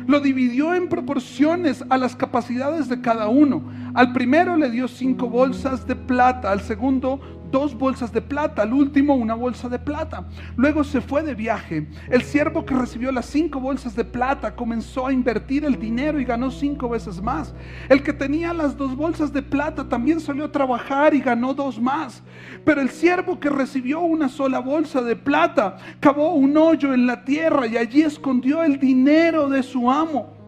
Lo 0.06 0.20
dividió 0.20 0.74
en 0.74 0.88
proporciones 0.88 1.84
a 1.90 1.98
las 1.98 2.14
capacidades 2.14 2.88
de 2.88 3.00
cada 3.00 3.28
uno. 3.28 3.64
Al 3.94 4.12
primero 4.12 4.56
le 4.56 4.70
dio 4.70 4.86
cinco 4.86 5.28
bolsas 5.28 5.86
de 5.86 5.96
plata, 5.96 6.52
al 6.52 6.60
segundo 6.60 7.39
dos 7.50 7.74
bolsas 7.74 8.12
de 8.12 8.20
plata, 8.20 8.62
al 8.62 8.72
último 8.72 9.14
una 9.14 9.34
bolsa 9.34 9.68
de 9.68 9.78
plata. 9.78 10.24
Luego 10.56 10.84
se 10.84 11.00
fue 11.00 11.22
de 11.22 11.34
viaje. 11.34 11.88
El 12.08 12.22
siervo 12.22 12.64
que 12.64 12.74
recibió 12.74 13.12
las 13.12 13.26
cinco 13.26 13.60
bolsas 13.60 13.94
de 13.94 14.04
plata 14.04 14.54
comenzó 14.54 15.06
a 15.06 15.12
invertir 15.12 15.64
el 15.64 15.78
dinero 15.78 16.20
y 16.20 16.24
ganó 16.24 16.50
cinco 16.50 16.88
veces 16.88 17.20
más. 17.22 17.54
El 17.88 18.02
que 18.02 18.12
tenía 18.12 18.52
las 18.52 18.76
dos 18.76 18.96
bolsas 18.96 19.32
de 19.32 19.42
plata 19.42 19.88
también 19.88 20.20
salió 20.20 20.44
a 20.44 20.52
trabajar 20.52 21.14
y 21.14 21.20
ganó 21.20 21.54
dos 21.54 21.80
más. 21.80 22.22
Pero 22.64 22.80
el 22.80 22.90
siervo 22.90 23.40
que 23.40 23.50
recibió 23.50 24.00
una 24.00 24.28
sola 24.28 24.60
bolsa 24.60 25.02
de 25.02 25.16
plata 25.16 25.76
cavó 26.00 26.34
un 26.34 26.56
hoyo 26.56 26.94
en 26.94 27.06
la 27.06 27.24
tierra 27.24 27.66
y 27.66 27.76
allí 27.76 28.02
escondió 28.02 28.62
el 28.62 28.78
dinero 28.78 29.48
de 29.48 29.62
su 29.62 29.90
amo. 29.90 30.39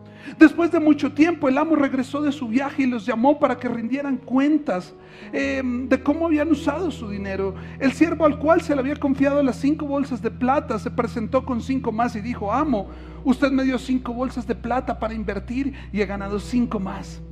Después 0.43 0.73
de 0.73 0.81
mucho 0.81 1.13
tiempo, 1.13 1.49
el 1.49 1.57
amo 1.57 1.77
regresó 1.77 2.21
de 2.21 2.33
su 2.33 2.49
viaje 2.49 2.83
y 2.83 2.87
los 2.87 3.07
llamó 3.07 3.39
para 3.39 3.59
que 3.59 3.69
rindieran 3.69 4.17
cuentas 4.17 4.93
em, 5.33 5.89
de 5.89 6.03
cómo 6.03 6.27
habían 6.27 6.51
usado 6.51 6.91
su 6.91 7.09
dinero. 7.09 7.55
El 7.79 7.93
siervo 7.93 8.27
al 8.27 8.41
cual 8.41 8.61
se 8.61 8.75
le 8.75 8.81
había 8.81 8.97
confiado 8.97 9.41
las 9.41 9.55
cinco 9.55 9.87
bolsas 9.87 10.21
de 10.21 10.33
plata 10.33 10.81
se 10.81 10.91
presentó 10.91 11.45
con 11.45 11.61
cinco 11.61 11.93
más 11.93 12.17
y 12.17 12.21
dijo, 12.21 12.53
amo, 12.53 12.89
usted 13.23 13.53
me 13.53 13.63
dio 13.63 13.79
cinco 13.79 14.15
bolsas 14.15 14.45
de 14.45 14.57
plata 14.57 14.99
para 14.99 15.15
invertir 15.15 15.75
y 15.93 16.01
he 16.01 16.07
ganado 16.07 16.41
cinco 16.41 16.81
más. 16.81 17.23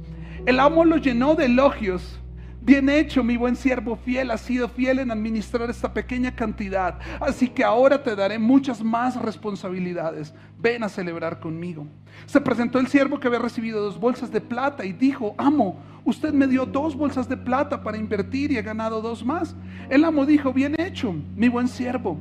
El 0.47 0.61
amo 0.61 0.85
lo 0.85 0.97
llenó 0.97 1.35
de 1.35 1.47
elogios, 1.47 2.21
Bien 2.63 2.91
hecho, 2.91 3.25
mi 3.25 3.39
buen 3.39 3.57
siervo 3.57 3.97
fiel, 3.97 4.31
has 4.31 4.43
sido 4.43 4.69
fiel 4.69 4.99
en 4.99 5.11
administrar 5.11 5.71
esta 5.71 5.95
pequeña 5.95 6.37
cantidad, 6.37 6.99
así 7.19 7.49
que 7.49 7.65
ahora 7.65 8.03
te 8.03 8.15
daré 8.15 8.39
muchas 8.39 8.83
más 8.83 9.17
responsabilidades. 9.17 10.35
Ven 10.59 10.85
a 10.85 10.91
celebrar 10.91 11.41
conmigo. 11.41 11.87
Se 12.27 12.39
presentó 12.39 12.79
el 12.79 12.89
siervo 12.89 13.19
que 13.19 13.29
había 13.29 13.39
recibido 13.39 13.81
dos 13.81 13.99
bolsas 13.99 14.31
de 14.31 14.43
plata 14.43 14.85
y 14.85 14.93
dijo, 14.93 15.35
amo, 15.39 15.83
usted 16.05 16.35
me 16.35 16.47
dio 16.47 16.67
dos 16.67 16.95
bolsas 16.95 17.27
de 17.31 17.39
plata 17.39 17.83
para 17.83 17.97
invertir 17.97 18.53
y 18.53 18.59
he 18.59 18.63
ganado 18.63 19.01
dos 19.01 19.25
más. 19.25 19.57
El 19.89 20.05
amo 20.05 20.27
dijo, 20.27 20.53
bien 20.53 20.79
hecho, 20.79 21.15
mi 21.35 21.49
buen 21.49 21.67
siervo, 21.67 22.19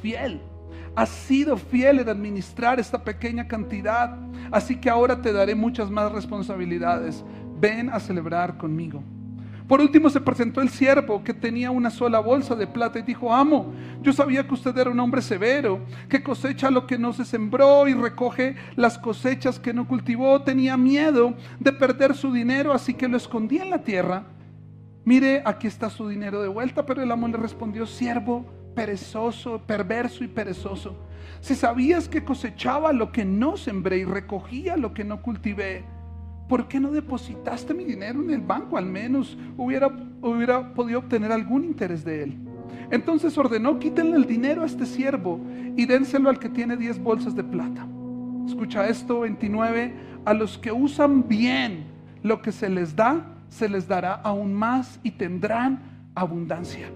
fiel. 0.00 0.40
Has 0.94 1.08
sido 1.08 1.56
fiel 1.56 1.98
en 1.98 2.08
administrar 2.08 2.78
esta 2.78 3.02
pequeña 3.02 3.48
cantidad, 3.48 4.16
así 4.52 4.76
que 4.76 4.88
ahora 4.88 5.20
te 5.20 5.32
daré 5.32 5.56
muchas 5.56 5.90
más 5.90 6.12
responsabilidades. 6.12 7.24
Ven 7.58 7.90
a 7.90 7.98
celebrar 7.98 8.56
conmigo. 8.56 9.02
Por 9.68 9.80
último 9.80 10.08
se 10.10 10.20
presentó 10.20 10.60
el 10.60 10.68
siervo 10.68 11.24
que 11.24 11.34
tenía 11.34 11.72
una 11.72 11.90
sola 11.90 12.20
bolsa 12.20 12.54
de 12.54 12.68
plata 12.68 13.00
y 13.00 13.02
dijo, 13.02 13.34
amo, 13.34 13.72
yo 14.00 14.12
sabía 14.12 14.46
que 14.46 14.54
usted 14.54 14.76
era 14.78 14.90
un 14.90 15.00
hombre 15.00 15.20
severo, 15.20 15.80
que 16.08 16.22
cosecha 16.22 16.70
lo 16.70 16.86
que 16.86 16.98
no 16.98 17.12
se 17.12 17.24
sembró 17.24 17.88
y 17.88 17.94
recoge 17.94 18.54
las 18.76 18.96
cosechas 18.96 19.58
que 19.58 19.74
no 19.74 19.88
cultivó. 19.88 20.40
Tenía 20.42 20.76
miedo 20.76 21.34
de 21.58 21.72
perder 21.72 22.14
su 22.14 22.32
dinero, 22.32 22.72
así 22.72 22.94
que 22.94 23.08
lo 23.08 23.16
escondí 23.16 23.58
en 23.58 23.70
la 23.70 23.82
tierra. 23.82 24.22
Mire, 25.04 25.42
aquí 25.44 25.66
está 25.66 25.90
su 25.90 26.08
dinero 26.08 26.40
de 26.42 26.48
vuelta, 26.48 26.86
pero 26.86 27.02
el 27.02 27.10
amo 27.10 27.26
le 27.26 27.36
respondió, 27.36 27.86
siervo 27.86 28.46
perezoso, 28.76 29.62
perverso 29.66 30.22
y 30.22 30.28
perezoso. 30.28 30.96
Si 31.40 31.56
sabías 31.56 32.08
que 32.08 32.24
cosechaba 32.24 32.92
lo 32.92 33.10
que 33.10 33.24
no 33.24 33.56
sembré 33.56 33.98
y 33.98 34.04
recogía 34.04 34.76
lo 34.76 34.94
que 34.94 35.02
no 35.02 35.22
cultivé, 35.22 35.84
¿por 36.48 36.68
qué 36.68 36.80
no 36.80 36.90
depositaste 36.90 37.74
mi 37.74 37.84
dinero 37.84 38.20
en 38.22 38.30
el 38.30 38.40
banco? 38.40 38.76
Al 38.76 38.86
menos 38.86 39.36
hubiera, 39.56 39.88
hubiera 40.22 40.74
podido 40.74 41.00
obtener 41.00 41.32
algún 41.32 41.64
interés 41.64 42.04
de 42.04 42.22
él. 42.22 42.38
Entonces 42.90 43.36
ordenó, 43.36 43.78
quítenle 43.78 44.16
el 44.16 44.26
dinero 44.26 44.62
a 44.62 44.66
este 44.66 44.86
siervo 44.86 45.40
y 45.76 45.86
dénselo 45.86 46.30
al 46.30 46.38
que 46.38 46.48
tiene 46.48 46.76
10 46.76 47.02
bolsas 47.02 47.34
de 47.34 47.42
plata. 47.42 47.86
Escucha 48.46 48.86
esto, 48.86 49.20
29, 49.20 49.92
a 50.24 50.34
los 50.34 50.56
que 50.58 50.70
usan 50.70 51.26
bien 51.26 51.84
lo 52.22 52.42
que 52.42 52.52
se 52.52 52.68
les 52.68 52.94
da, 52.94 53.26
se 53.48 53.68
les 53.68 53.88
dará 53.88 54.14
aún 54.14 54.54
más 54.54 55.00
y 55.02 55.12
tendrán 55.12 55.80
abundancia. 56.14 56.88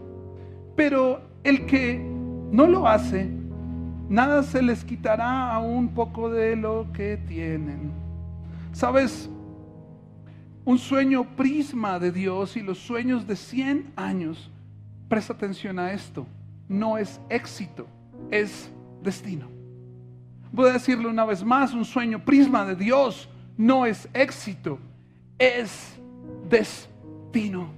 Pero 0.76 1.20
el 1.42 1.66
que 1.66 2.00
no 2.52 2.66
lo 2.66 2.86
hace, 2.86 3.28
nada 4.08 4.42
se 4.42 4.62
les 4.62 4.84
quitará 4.84 5.52
a 5.52 5.58
un 5.58 5.88
poco 5.88 6.30
de 6.30 6.56
lo 6.56 6.86
que 6.92 7.16
tienen. 7.16 7.90
Sabes, 8.72 9.28
un 10.64 10.78
sueño 10.78 11.24
prisma 11.36 11.98
de 11.98 12.12
Dios 12.12 12.56
y 12.56 12.60
los 12.60 12.78
sueños 12.78 13.26
de 13.26 13.36
100 13.36 13.92
años, 13.96 14.50
presta 15.08 15.32
atención 15.32 15.78
a 15.78 15.92
esto, 15.92 16.26
no 16.68 16.98
es 16.98 17.20
éxito, 17.28 17.86
es 18.30 18.70
destino. 19.02 19.48
Voy 20.52 20.70
a 20.70 20.72
decirlo 20.72 21.08
una 21.08 21.24
vez 21.24 21.44
más, 21.44 21.72
un 21.72 21.84
sueño 21.84 22.24
prisma 22.24 22.64
de 22.64 22.76
Dios 22.76 23.28
no 23.60 23.84
es 23.84 24.08
éxito, 24.14 24.78
es 25.38 26.00
destino. 26.48 27.68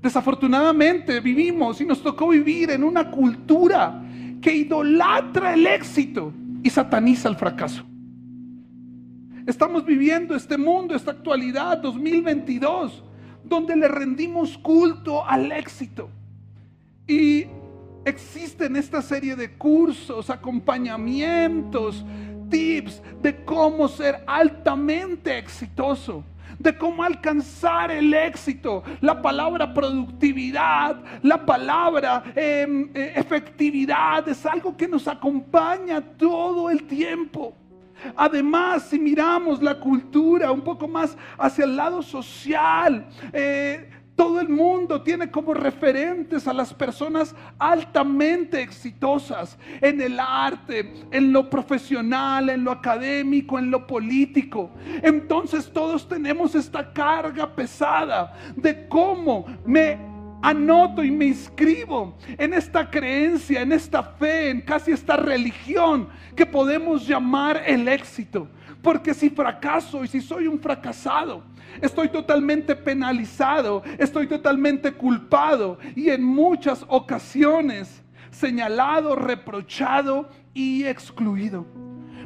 Desafortunadamente 0.00 1.20
vivimos 1.20 1.82
y 1.82 1.84
nos 1.84 2.02
tocó 2.02 2.28
vivir 2.28 2.70
en 2.70 2.82
una 2.82 3.10
cultura 3.10 4.02
que 4.40 4.54
idolatra 4.54 5.52
el 5.52 5.66
éxito 5.66 6.32
y 6.62 6.70
sataniza 6.70 7.28
el 7.28 7.36
fracaso. 7.36 7.84
Estamos 9.50 9.84
viviendo 9.84 10.36
este 10.36 10.56
mundo, 10.56 10.94
esta 10.94 11.10
actualidad 11.10 11.78
2022, 11.78 13.02
donde 13.42 13.74
le 13.74 13.88
rendimos 13.88 14.56
culto 14.56 15.26
al 15.26 15.50
éxito. 15.50 16.08
Y 17.04 17.46
existen 18.04 18.76
esta 18.76 19.02
serie 19.02 19.34
de 19.34 19.50
cursos, 19.58 20.30
acompañamientos, 20.30 22.04
tips 22.48 23.02
de 23.20 23.44
cómo 23.44 23.88
ser 23.88 24.22
altamente 24.24 25.36
exitoso 25.36 26.22
de 26.60 26.76
cómo 26.76 27.02
alcanzar 27.02 27.90
el 27.90 28.12
éxito. 28.12 28.84
La 29.00 29.20
palabra 29.20 29.72
productividad, 29.72 31.02
la 31.22 31.44
palabra 31.44 32.22
em, 32.36 32.90
eh, 32.94 33.14
efectividad 33.16 34.28
es 34.28 34.44
algo 34.44 34.76
que 34.76 34.86
nos 34.86 35.08
acompaña 35.08 36.02
todo 36.02 36.70
el 36.70 36.84
tiempo. 36.84 37.56
Además, 38.16 38.88
si 38.88 38.98
miramos 38.98 39.62
la 39.62 39.78
cultura 39.78 40.50
un 40.50 40.62
poco 40.62 40.88
más 40.88 41.16
hacia 41.38 41.64
el 41.64 41.76
lado 41.76 42.02
social, 42.02 43.06
eh, 43.32 43.90
todo 44.20 44.38
el 44.38 44.50
mundo 44.50 45.00
tiene 45.00 45.30
como 45.30 45.54
referentes 45.54 46.46
a 46.46 46.52
las 46.52 46.74
personas 46.74 47.34
altamente 47.58 48.60
exitosas 48.60 49.58
en 49.80 49.98
el 49.98 50.20
arte, 50.20 50.92
en 51.10 51.32
lo 51.32 51.48
profesional, 51.48 52.50
en 52.50 52.62
lo 52.62 52.70
académico, 52.70 53.58
en 53.58 53.70
lo 53.70 53.86
político. 53.86 54.72
Entonces 55.02 55.72
todos 55.72 56.06
tenemos 56.06 56.54
esta 56.54 56.92
carga 56.92 57.54
pesada 57.56 58.34
de 58.54 58.86
cómo 58.88 59.46
me 59.64 60.09
anoto 60.42 61.02
y 61.02 61.10
me 61.10 61.26
inscribo 61.26 62.16
en 62.38 62.54
esta 62.54 62.90
creencia, 62.90 63.62
en 63.62 63.72
esta 63.72 64.02
fe, 64.02 64.50
en 64.50 64.60
casi 64.60 64.92
esta 64.92 65.16
religión 65.16 66.08
que 66.34 66.46
podemos 66.46 67.06
llamar 67.06 67.62
el 67.66 67.88
éxito. 67.88 68.48
Porque 68.82 69.12
si 69.12 69.28
fracaso 69.28 70.04
y 70.04 70.08
si 70.08 70.20
soy 70.20 70.46
un 70.46 70.58
fracasado, 70.58 71.42
estoy 71.82 72.08
totalmente 72.08 72.74
penalizado, 72.74 73.82
estoy 73.98 74.26
totalmente 74.26 74.92
culpado 74.92 75.78
y 75.94 76.08
en 76.08 76.24
muchas 76.24 76.84
ocasiones 76.88 78.02
señalado, 78.30 79.16
reprochado 79.16 80.28
y 80.54 80.84
excluido. 80.84 81.66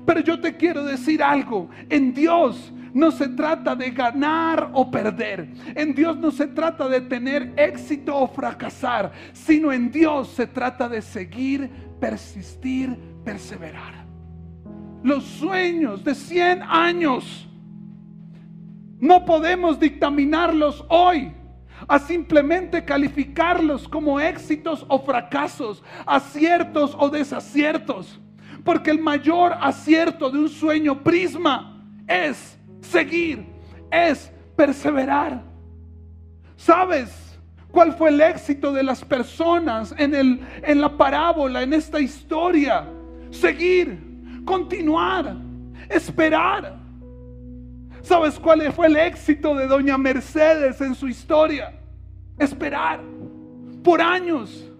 Pero 0.07 0.21
yo 0.21 0.41
te 0.41 0.57
quiero 0.57 0.85
decir 0.85 1.23
algo, 1.23 1.71
en 1.89 2.13
Dios 2.13 2.73
no 2.95 3.11
se 3.11 3.29
trata 3.29 3.75
de 3.75 3.91
ganar 3.91 4.71
o 4.73 4.91
perder. 4.91 5.49
En 5.75 5.95
Dios 5.95 6.17
no 6.17 6.31
se 6.31 6.47
trata 6.47 6.89
de 6.89 7.03
tener 7.03 7.53
éxito 7.57 8.17
o 8.17 8.29
fracasar, 8.29 9.13
sino 9.33 9.73
en 9.73 9.91
Dios 9.91 10.29
se 10.29 10.47
trata 10.47 10.89
de 10.89 11.03
seguir, 11.03 11.69
persistir, 12.01 12.97
perseverar. 13.25 14.07
Los 15.03 15.25
sueños 15.25 16.03
de 16.05 16.15
100 16.15 16.63
años 16.63 17.49
no 19.01 19.25
podemos 19.25 19.79
dictaminarlos 19.79 20.85
hoy 20.89 21.33
a 21.89 21.99
simplemente 21.99 22.85
calificarlos 22.85 23.89
como 23.89 24.21
éxitos 24.21 24.87
o 24.89 25.01
fracasos, 25.01 25.83
aciertos 26.07 26.97
o 26.99 27.11
desaciertos. 27.11 28.21
Porque 28.65 28.91
el 28.91 29.01
mayor 29.01 29.53
acierto 29.61 30.31
de 30.31 30.39
un 30.39 30.49
sueño 30.49 31.03
prisma 31.03 31.85
es 32.07 32.59
seguir, 32.85 33.45
es 33.91 34.31
perseverar. 34.57 35.43
¿Sabes 36.57 37.39
cuál 37.71 37.93
fue 37.93 38.11
el 38.11 38.21
éxito 38.21 38.73
de 38.73 38.83
las 38.83 39.05
personas 39.05 39.95
en, 39.99 40.15
el, 40.15 40.41
en 40.63 40.81
la 40.81 40.97
parábola, 40.97 41.63
en 41.63 41.73
esta 41.73 42.01
historia? 42.01 42.87
Seguir, 43.31 43.99
continuar, 44.45 45.37
esperar. 45.89 46.79
¿Sabes 48.03 48.39
cuál 48.39 48.73
fue 48.73 48.87
el 48.87 48.97
éxito 48.97 49.55
de 49.55 49.67
doña 49.67 49.99
Mercedes 49.99 50.81
en 50.81 50.95
su 50.95 51.09
historia? 51.09 51.73
Esperar 52.39 53.01
por 53.83 54.01
años, 54.01 54.71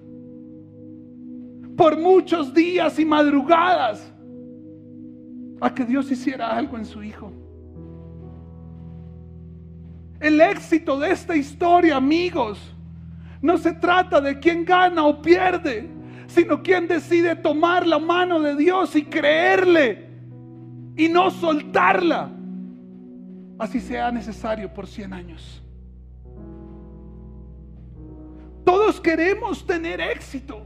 por 1.77 1.99
muchos 1.99 2.53
días 2.55 2.99
y 2.99 3.05
madrugadas, 3.05 4.13
a 5.61 5.73
que 5.73 5.85
Dios 5.85 6.11
hiciera 6.11 6.57
algo 6.57 6.77
en 6.79 6.85
su 6.85 7.03
hijo. 7.03 7.44
El 10.25 10.41
éxito 10.41 10.99
de 10.99 11.11
esta 11.11 11.37
historia, 11.37 11.97
amigos, 11.97 12.59
no 13.43 13.59
se 13.59 13.75
trata 13.75 14.23
de 14.23 14.39
quién 14.39 14.65
gana 14.65 15.05
o 15.05 15.21
pierde, 15.21 15.87
sino 16.27 16.63
quién 16.63 16.89
decide 16.89 17.37
tomar 17.37 17.87
la 17.87 17.99
mano 17.99 18.41
de 18.41 18.57
Dios 18.57 18.97
y 18.97 19.05
creerle 19.05 20.09
y 20.97 21.09
no 21.11 21.31
soltarla 21.31 22.31
así 23.59 23.81
sea 23.81 24.11
necesario 24.11 24.73
por 24.73 24.87
100 24.87 25.13
años. 25.13 25.63
Todos 28.65 28.99
queremos 29.03 29.67
tener 29.67 30.01
éxito. 30.01 30.63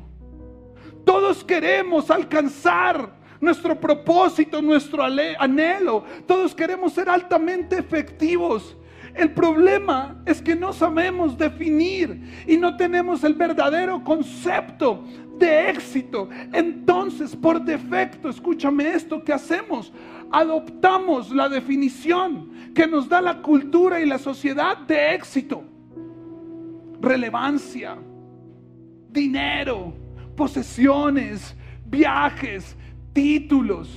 Todos 1.05 1.43
queremos 1.43 2.13
alcanzar 2.13 3.13
nuestro 3.41 3.79
propósito, 3.79 4.63
nuestro 4.63 5.03
anhelo. 5.03 6.05
Todos 6.29 6.55
queremos 6.55 6.93
ser 6.93 7.09
altamente 7.09 7.77
efectivos. 7.77 8.77
El 9.19 9.33
problema 9.33 10.23
es 10.25 10.41
que 10.41 10.55
no 10.55 10.73
sabemos 10.73 11.37
definir 11.37 12.45
y 12.47 12.57
no 12.57 12.77
tenemos 12.77 13.25
el 13.25 13.35
verdadero 13.35 14.05
concepto 14.05 15.03
de 15.39 15.71
éxito. 15.71 16.29
Entonces, 16.53 17.35
por 17.35 17.61
defecto, 17.61 18.29
escúchame 18.29 18.93
esto, 18.93 19.25
¿qué 19.25 19.33
hacemos? 19.33 19.93
Adoptamos 20.31 21.33
la 21.33 21.49
definición 21.49 22.73
que 22.77 22.87
nos 22.87 23.09
da 23.09 23.21
la 23.21 23.43
cultura 23.43 24.01
y 24.01 24.07
la 24.07 24.19
sociedad 24.19 24.79
de 24.79 25.15
éxito. 25.17 25.65
relevancia, 27.01 27.97
dinero, 29.11 29.95
posesiones, 30.37 31.57
viajes, 31.85 32.77
títulos, 33.13 33.89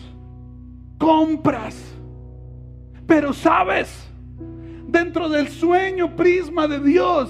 compras. 0.97 1.95
Pero 3.07 3.33
sabes, 3.33 4.10
dentro 4.91 5.29
del 5.29 5.47
sueño 5.47 6.15
prisma 6.15 6.67
de 6.67 6.79
Dios, 6.79 7.29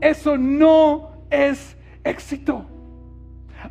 eso 0.00 0.36
no 0.36 1.24
es 1.30 1.76
éxito. 2.02 2.66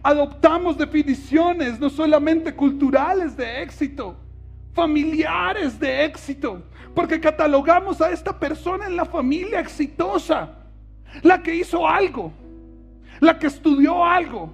Adoptamos 0.01 0.77
definiciones 0.77 1.79
no 1.79 1.89
solamente 1.89 2.53
culturales 2.53 3.35
de 3.35 3.61
éxito, 3.61 4.15
familiares 4.73 5.79
de 5.79 6.05
éxito, 6.05 6.63
porque 6.95 7.19
catalogamos 7.19 8.01
a 8.01 8.11
esta 8.11 8.37
persona 8.37 8.87
en 8.87 8.95
la 8.95 9.05
familia 9.05 9.59
exitosa, 9.59 10.49
la 11.21 11.41
que 11.41 11.55
hizo 11.55 11.87
algo, 11.87 12.31
la 13.19 13.37
que 13.37 13.47
estudió 13.47 14.05
algo. 14.05 14.53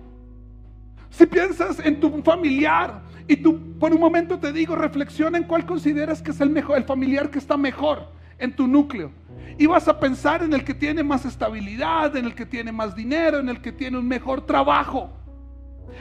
Si 1.10 1.28
piensas 1.28 1.80
en 1.80 2.00
tu 2.00 2.24
familiar 2.24 3.02
y 3.28 3.38
tú 3.38 3.78
por 3.80 3.94
un 3.94 4.00
momento 4.00 4.40
te 4.40 4.52
digo, 4.52 4.76
reflexiona 4.76 5.38
en 5.38 5.44
cuál 5.44 5.66
consideras 5.66 6.22
que 6.22 6.32
es 6.32 6.42
el 6.42 6.50
mejor, 6.50 6.78
el 6.78 6.86
familiar 6.86 7.30
que 7.30 7.38
está 7.38 7.56
mejor 7.56 8.23
en 8.44 8.54
tu 8.54 8.68
núcleo. 8.68 9.12
Y 9.58 9.68
vas 9.68 9.88
a 9.88 9.98
pensar 9.98 10.44
en 10.44 10.54
el 10.54 10.64
que 10.66 10.74
tiene 10.74 11.02
más 11.02 11.26
estabilidad, 11.26 12.16
en 12.18 12.26
el 12.26 12.36
que 12.36 12.46
tiene 12.46 12.72
más 12.72 12.94
dinero, 12.94 13.40
en 13.40 13.48
el 13.48 13.62
que 13.62 13.72
tiene 13.72 13.98
un 13.98 14.08
mejor 14.08 14.46
trabajo. 14.46 15.10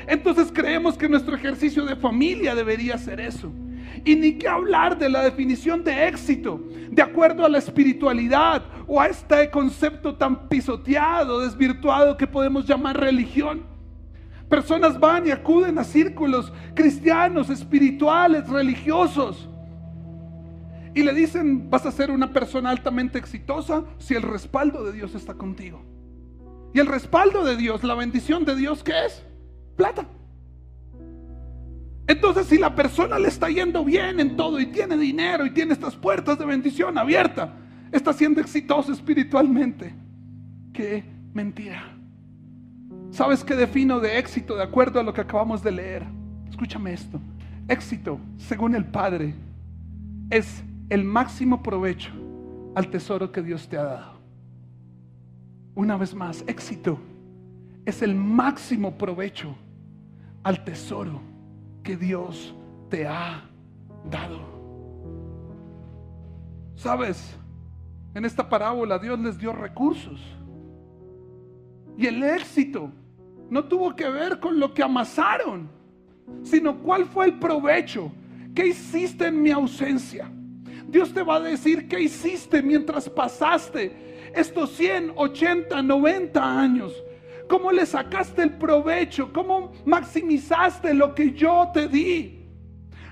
Entonces 0.09 0.51
creemos 0.53 0.97
que 0.97 1.09
nuestro 1.09 1.37
ejercicio 1.37 1.85
de 1.85 1.95
familia 1.95 2.55
debería 2.55 2.99
ser 2.99 3.21
eso. 3.21 3.53
Y 4.05 4.17
ni 4.17 4.33
que 4.39 4.49
hablar 4.49 4.99
de 4.99 5.09
la 5.09 5.23
definición 5.23 5.85
de 5.85 6.09
éxito, 6.09 6.61
de 6.91 7.03
acuerdo 7.03 7.45
a 7.45 7.49
la 7.49 7.59
espiritualidad 7.59 8.65
o 8.89 9.01
a 9.01 9.07
este 9.07 9.49
concepto 9.51 10.17
tan 10.17 10.49
pisoteado, 10.49 11.41
desvirtuado 11.41 12.17
que 12.17 12.27
podemos 12.27 12.67
llamar 12.67 12.99
religión. 12.99 13.63
Personas 14.49 14.99
van 14.99 15.29
y 15.29 15.31
acuden 15.31 15.79
a 15.79 15.85
círculos 15.85 16.53
cristianos, 16.75 17.51
espirituales, 17.51 18.49
religiosos. 18.49 19.49
Y 20.95 21.03
le 21.03 21.15
dicen, 21.15 21.71
vas 21.71 21.87
a 21.87 21.93
ser 21.93 22.11
una 22.11 22.33
persona 22.33 22.71
altamente 22.71 23.19
exitosa 23.19 23.85
si 23.99 24.15
el 24.15 24.23
respaldo 24.23 24.85
de 24.85 24.93
Dios 24.93 25.15
está 25.15 25.35
contigo. 25.35 25.83
Y 26.75 26.81
el 26.81 26.87
respaldo 26.87 27.45
de 27.45 27.57
Dios, 27.57 27.83
la 27.85 27.95
bendición 27.95 28.45
de 28.45 28.57
Dios, 28.57 28.83
¿qué 28.83 29.07
es? 29.07 29.25
Plata. 29.77 30.07
Entonces, 32.07 32.47
si 32.47 32.59
la 32.59 32.75
persona 32.75 33.19
le 33.19 33.29
está 33.29 33.49
yendo 33.49 33.85
bien 33.85 34.21
en 34.21 34.37
todo 34.37 34.61
y 34.61 34.67
tiene 34.67 34.97
dinero 34.97 35.47
y 35.47 35.51
tiene 35.51 35.73
estas 35.73 35.97
puertas 35.97 36.39
de 36.39 36.45
bendición 36.45 36.99
abiertas, 36.99 37.51
está 37.91 38.13
siendo 38.13 38.41
exitoso 38.41 38.93
espiritualmente. 38.93 39.95
Qué 40.73 41.05
mentira. 41.33 41.97
¿Sabes 43.11 43.45
qué 43.45 43.55
defino 43.55 44.01
de 44.01 44.19
éxito 44.19 44.57
de 44.57 44.63
acuerdo 44.63 45.01
a 45.01 45.03
lo 45.03 45.13
que 45.13 45.21
acabamos 45.21 45.63
de 45.63 45.73
leer? 45.73 46.07
Escúchame 46.51 46.93
esto. 46.93 47.21
Éxito, 47.69 48.19
según 48.37 48.75
el 48.75 48.87
Padre, 48.87 49.35
es 50.31 50.63
el 50.89 51.05
máximo 51.05 51.63
provecho 51.63 52.13
al 52.75 52.89
tesoro 52.91 53.33
que 53.33 53.43
Dios 53.43 53.69
te 53.69 53.79
ha 53.79 53.85
dado. 53.85 54.13
Una 55.75 55.97
vez 55.97 56.15
más, 56.15 56.45
éxito 56.47 56.99
es 57.85 58.03
el 58.03 58.15
máximo 58.15 58.97
provecho 58.97 59.55
al 60.43 60.63
tesoro 60.65 61.21
que 61.83 61.97
Dios 61.97 62.55
te 62.89 63.07
ha 63.07 63.43
dado. 64.11 64.41
¿Sabes? 66.75 67.37
En 68.15 68.25
esta 68.25 68.49
parábola 68.49 68.99
Dios 68.99 69.19
les 69.19 69.39
dio 69.39 69.53
recursos. 69.53 70.21
Y 71.97 72.07
el 72.07 72.23
éxito 72.23 72.91
no 73.51 73.65
tuvo 73.65 73.95
que 73.95 74.09
ver 74.09 74.41
con 74.41 74.59
lo 74.59 74.73
que 74.73 74.83
amasaron, 74.83 75.69
sino 76.43 76.79
cuál 76.79 77.05
fue 77.05 77.27
el 77.27 77.39
provecho. 77.39 78.11
¿Qué 78.55 78.69
hiciste 78.69 79.27
en 79.27 79.43
mi 79.43 79.51
ausencia? 79.51 80.31
Dios 80.93 81.15
te 81.15 81.23
va 81.23 81.37
a 81.37 81.41
decir 81.41 81.89
qué 81.89 82.01
hiciste 82.01 82.63
mientras 82.63 83.09
pasaste 83.09 84.31
estos 84.35 84.71
100, 84.73 85.15
80, 85.17 85.81
90 85.81 86.61
años. 86.61 86.93
¿Cómo 87.49 87.73
le 87.73 87.87
sacaste 87.87 88.43
el 88.43 88.59
provecho? 88.59 89.33
¿Cómo 89.33 89.73
maximizaste 89.87 90.93
lo 90.93 91.15
que 91.15 91.33
yo 91.33 91.71
te 91.73 91.89
di? 91.89 92.45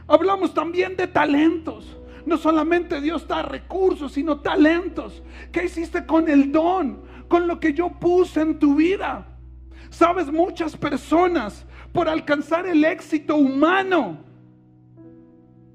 Hablamos 0.07 0.53
también 0.53 0.95
de 0.95 1.07
talentos. 1.07 1.97
No 2.27 2.37
solamente 2.37 3.01
Dios 3.01 3.27
da 3.27 3.40
recursos, 3.40 4.12
sino 4.12 4.40
talentos. 4.40 5.23
¿Qué 5.51 5.64
hiciste 5.64 6.05
con 6.05 6.29
el 6.29 6.53
don? 6.53 7.03
Con 7.29 7.47
lo 7.47 7.59
que 7.59 7.73
yo 7.73 7.88
puse 7.99 8.43
en 8.43 8.59
tu 8.59 8.75
vida. 8.75 9.27
Sabes, 9.88 10.31
muchas 10.31 10.77
personas 10.77 11.64
por 11.95 12.11
alcanzar 12.11 12.66
el 12.66 12.85
éxito 12.85 13.37
humano 13.37 14.19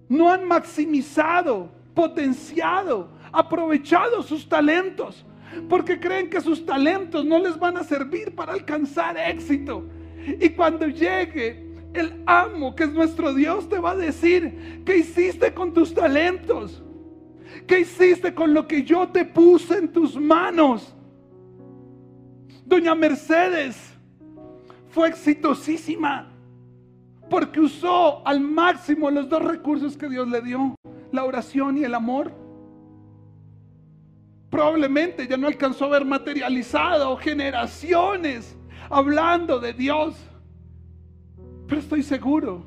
no 0.07 0.29
han 0.29 0.47
maximizado, 0.47 1.69
potenciado, 1.95 3.09
aprovechado 3.31 4.21
sus 4.21 4.47
talentos 4.47 5.25
porque 5.69 5.99
creen 5.99 6.29
que 6.29 6.41
sus 6.41 6.65
talentos 6.65 7.25
no 7.25 7.39
les 7.39 7.57
van 7.57 7.77
a 7.77 7.83
servir 7.83 8.35
para 8.35 8.53
alcanzar 8.53 9.17
éxito. 9.17 9.85
Y 10.39 10.49
cuando 10.49 10.87
llegue 10.87 11.65
el 11.93 12.21
amo, 12.25 12.75
que 12.75 12.83
es 12.83 12.93
nuestro 12.93 13.33
Dios, 13.33 13.69
te 13.69 13.79
va 13.79 13.91
a 13.91 13.95
decir, 13.95 14.83
¿qué 14.85 14.97
hiciste 14.97 15.53
con 15.53 15.73
tus 15.73 15.93
talentos? 15.93 16.83
¿Qué 17.67 17.81
hiciste 17.81 18.33
con 18.33 18.53
lo 18.53 18.67
que 18.67 18.83
yo 18.83 19.07
te 19.07 19.25
puse 19.25 19.77
en 19.77 19.91
tus 19.91 20.15
manos? 20.19 20.93
Doña 22.65 22.95
Mercedes 22.95 23.93
fue 24.89 25.07
exitosísima 25.07 26.31
porque 27.29 27.59
usó 27.59 28.25
al 28.27 28.39
máximo 28.39 29.09
los 29.09 29.29
dos 29.29 29.43
recursos 29.43 29.95
que 29.97 30.09
Dios 30.09 30.27
le 30.27 30.41
dio, 30.41 30.75
la 31.15 31.23
oración 31.23 31.77
y 31.77 31.83
el 31.83 31.95
amor 31.95 32.31
probablemente 34.49 35.27
ya 35.27 35.35
no 35.35 35.47
alcanzó 35.47 35.85
a 35.85 35.89
ver 35.89 36.05
materializado 36.05 37.17
generaciones 37.17 38.55
hablando 38.89 39.59
de 39.59 39.73
Dios. 39.73 40.15
Pero 41.67 41.81
estoy 41.81 42.03
seguro 42.03 42.65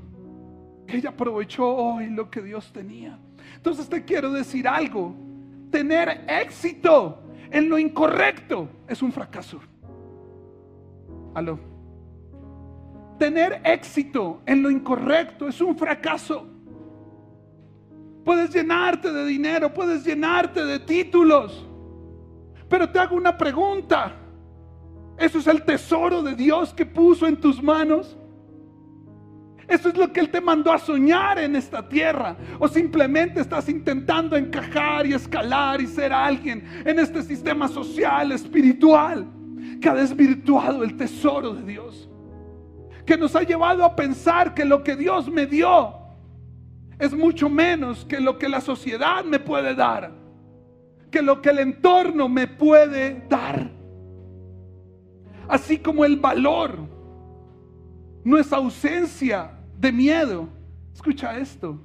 que 0.87 0.99
ella 0.99 1.11
aprovechó 1.11 1.67
hoy 1.67 2.09
lo 2.09 2.31
que 2.31 2.43
Dios 2.43 2.73
tenía. 2.73 3.19
Entonces 3.55 3.89
te 3.89 4.05
quiero 4.05 4.33
decir 4.33 4.67
algo. 4.69 5.15
Tener 5.71 6.25
éxito 6.29 7.23
en 7.51 7.69
lo 7.69 7.79
incorrecto 7.79 8.69
es 8.87 9.03
un 9.03 9.13
fracaso. 9.13 9.61
Aló. 11.35 11.59
Tener 13.19 13.61
éxito 13.65 14.43
en 14.47 14.63
lo 14.63 14.71
incorrecto 14.71 15.49
es 15.49 15.61
un 15.61 15.77
fracaso. 15.77 16.47
Puedes 18.29 18.51
llenarte 18.51 19.11
de 19.11 19.25
dinero, 19.25 19.73
puedes 19.73 20.05
llenarte 20.05 20.63
de 20.63 20.81
títulos, 20.81 21.67
pero 22.69 22.87
te 22.91 22.99
hago 22.99 23.17
una 23.17 23.39
pregunta. 23.39 24.13
¿Eso 25.17 25.39
es 25.39 25.47
el 25.47 25.63
tesoro 25.63 26.23
de 26.23 26.35
Dios 26.35 26.75
que 26.75 26.85
puso 26.85 27.27
en 27.27 27.41
tus 27.41 27.63
manos? 27.63 28.19
¿Eso 29.67 29.89
es 29.89 29.97
lo 29.97 30.13
que 30.13 30.21
Él 30.21 30.29
te 30.29 30.43
mandó 30.43 30.71
a 30.71 30.79
soñar 30.79 31.39
en 31.39 31.57
esta 31.57 31.89
tierra? 31.89 32.37
¿O 32.59 32.69
simplemente 32.69 33.41
estás 33.41 33.67
intentando 33.67 34.37
encajar 34.37 35.07
y 35.07 35.15
escalar 35.15 35.81
y 35.81 35.87
ser 35.87 36.13
alguien 36.13 36.83
en 36.85 36.99
este 36.99 37.23
sistema 37.23 37.67
social, 37.67 38.31
espiritual, 38.33 39.27
que 39.81 39.89
ha 39.89 39.95
desvirtuado 39.95 40.85
el 40.85 40.99
tesoro 40.99 41.55
de 41.55 41.63
Dios? 41.63 42.11
Que 43.07 43.17
nos 43.17 43.35
ha 43.35 43.43
llevado 43.43 43.83
a 43.87 43.97
pensar 43.97 44.53
que 44.53 44.67
lo 44.67 44.85
que 44.85 44.97
Dios 44.97 45.31
me 45.31 45.47
dio 45.47 45.98
es 46.99 47.15
mucho 47.15 47.49
menos 47.49 48.05
que 48.05 48.21
lo 48.21 48.39
que 48.39 48.49
la 48.49 48.61
sociedad 48.61 49.25
me 49.25 49.39
puede 49.39 49.75
dar 49.75 50.29
que 51.11 51.23
lo 51.23 51.41
que 51.41 51.51
el 51.51 51.59
entorno 51.61 52.29
me 52.29 52.47
puede 52.47 53.27
dar. 53.29 53.71
Así 55.49 55.79
como 55.79 56.05
el 56.05 56.17
valor 56.17 56.79
no 58.25 58.37
es 58.37 58.53
ausencia 58.53 59.53
de 59.79 59.93
miedo. 59.93 60.49
Escucha 60.93 61.39
esto, 61.39 61.81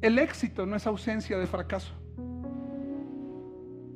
el 0.00 0.18
éxito 0.18 0.66
no 0.66 0.76
es 0.76 0.86
ausencia 0.86 1.38
de 1.38 1.46
fracaso. 1.46 1.92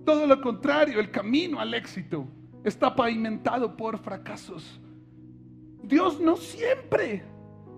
Todo 0.05 0.27
lo 0.27 0.41
contrario, 0.41 1.01
el 1.01 1.11
camino 1.11 1.61
al 1.61 1.75
éxito 1.75 2.27
está 2.65 2.95
pavimentado 2.95 3.77
por 3.77 3.99
fracasos. 3.99 4.81
Dios 5.83 6.21
no 6.21 6.37
siempre 6.37 7.25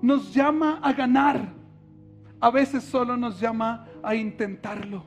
nos 0.03 0.35
llama 0.35 0.81
a 0.83 0.93
ganar, 0.93 1.55
a 2.43 2.51
veces 2.51 2.83
solo 2.83 3.17
nos 3.17 3.39
llama 3.39 3.87
a 4.03 4.17
intentarlo. 4.17 5.05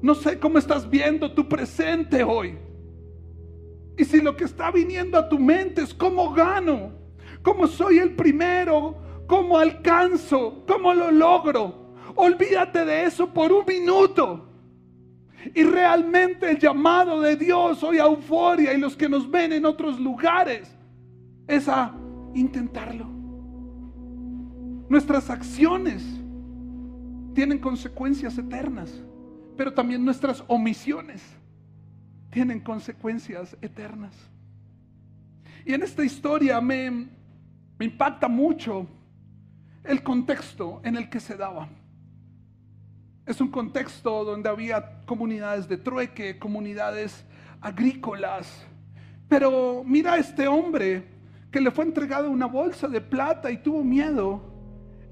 No 0.00 0.14
sé 0.14 0.38
cómo 0.38 0.56
estás 0.56 0.88
viendo 0.88 1.30
tu 1.34 1.46
presente 1.46 2.24
hoy. 2.24 2.58
Y 3.98 4.04
si 4.06 4.22
lo 4.22 4.34
que 4.34 4.44
está 4.44 4.70
viniendo 4.70 5.18
a 5.18 5.28
tu 5.28 5.38
mente 5.38 5.82
es 5.82 5.92
cómo 5.92 6.32
gano, 6.32 6.92
cómo 7.42 7.66
soy 7.66 7.98
el 7.98 8.16
primero, 8.16 8.96
cómo 9.26 9.58
alcanzo, 9.58 10.64
cómo 10.66 10.94
lo 10.94 11.10
logro, 11.10 11.92
olvídate 12.14 12.86
de 12.86 13.04
eso 13.04 13.26
por 13.26 13.52
un 13.52 13.64
minuto 13.66 14.48
Y 15.54 15.64
realmente 15.64 16.50
el 16.50 16.58
llamado 16.58 17.20
de 17.20 17.36
Dios 17.36 17.82
hoy 17.82 17.98
a 17.98 18.06
Euforia 18.06 18.72
y 18.72 18.78
los 18.78 18.96
que 18.96 19.08
nos 19.08 19.30
ven 19.30 19.52
en 19.52 19.66
otros 19.66 20.00
lugares 20.00 20.74
es 21.46 21.68
a 21.68 21.94
intentarlo. 22.34 23.11
Nuestras 24.92 25.30
acciones 25.30 26.04
tienen 27.32 27.58
consecuencias 27.60 28.36
eternas, 28.36 28.92
pero 29.56 29.72
también 29.72 30.04
nuestras 30.04 30.44
omisiones 30.48 31.22
tienen 32.28 32.60
consecuencias 32.60 33.56
eternas. 33.62 34.14
Y 35.64 35.72
en 35.72 35.82
esta 35.82 36.04
historia 36.04 36.60
me, 36.60 36.90
me 36.90 37.86
impacta 37.86 38.28
mucho 38.28 38.86
el 39.82 40.02
contexto 40.02 40.82
en 40.84 40.96
el 40.98 41.08
que 41.08 41.20
se 41.20 41.38
daba. 41.38 41.70
Es 43.24 43.40
un 43.40 43.48
contexto 43.48 44.26
donde 44.26 44.50
había 44.50 45.00
comunidades 45.06 45.66
de 45.66 45.78
trueque, 45.78 46.38
comunidades 46.38 47.24
agrícolas. 47.62 48.66
Pero 49.26 49.84
mira 49.86 50.12
a 50.12 50.18
este 50.18 50.46
hombre 50.46 51.08
que 51.50 51.62
le 51.62 51.70
fue 51.70 51.86
entregada 51.86 52.28
una 52.28 52.44
bolsa 52.44 52.88
de 52.88 53.00
plata 53.00 53.50
y 53.50 53.56
tuvo 53.56 53.82
miedo. 53.82 54.51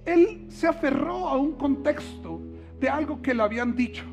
Él 0.05 0.47
se 0.49 0.67
aferró 0.67 1.29
a 1.29 1.37
un 1.37 1.53
contexto 1.53 2.41
de 2.79 2.89
algo 2.89 3.21
que 3.21 3.35
le 3.35 3.43
habían 3.43 3.75
dicho. 3.75 4.05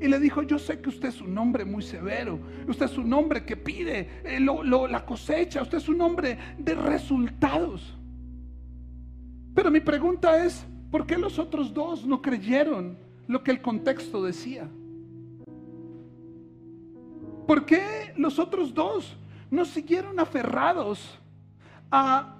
Y 0.00 0.08
le 0.08 0.18
dijo, 0.18 0.42
yo 0.42 0.58
sé 0.58 0.80
que 0.80 0.88
usted 0.88 1.08
es 1.08 1.20
un 1.20 1.38
hombre 1.38 1.64
muy 1.64 1.82
severo, 1.82 2.38
usted 2.68 2.86
es 2.86 2.98
un 2.98 3.12
hombre 3.12 3.44
que 3.44 3.56
pide 3.56 4.08
eh, 4.24 4.40
la 4.40 5.06
cosecha, 5.06 5.62
usted 5.62 5.78
es 5.78 5.88
un 5.88 6.00
hombre 6.00 6.36
de 6.58 6.74
resultados. 6.74 7.96
Pero 9.54 9.70
mi 9.70 9.80
pregunta 9.80 10.44
es, 10.44 10.66
¿por 10.90 11.06
qué 11.06 11.16
los 11.16 11.38
otros 11.38 11.72
dos 11.72 12.04
no 12.04 12.20
creyeron 12.20 12.98
lo 13.28 13.42
que 13.42 13.52
el 13.52 13.62
contexto 13.62 14.22
decía? 14.22 14.68
¿Por 17.46 17.64
qué 17.64 18.12
los 18.16 18.38
otros 18.38 18.74
dos 18.74 19.16
no 19.50 19.64
siguieron 19.64 20.18
aferrados 20.18 21.18
a 21.90 22.36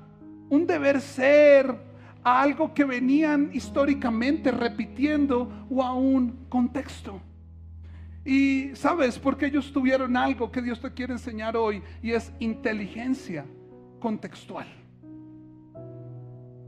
un 0.49 0.67
deber 0.67 1.01
ser, 1.01 1.94
a 2.25 2.43
algo 2.43 2.75
que 2.75 2.85
venían 2.85 3.51
históricamente 3.53 4.51
repitiendo 4.51 5.67
o 5.71 5.83
a 5.83 5.95
un 5.95 6.47
contexto? 6.49 7.21
Y 8.25 8.71
sabes, 8.75 9.19
porque 9.19 9.47
ellos 9.47 9.71
tuvieron 9.73 10.17
algo 10.17 10.51
que 10.51 10.63
Dios 10.63 10.81
te 10.81 10.91
quiere 10.93 11.13
enseñar 11.13 11.57
hoy 11.57 11.83
y 12.03 12.13
es 12.13 12.33
inteligencia 12.41 13.45
contextual. 14.01 14.67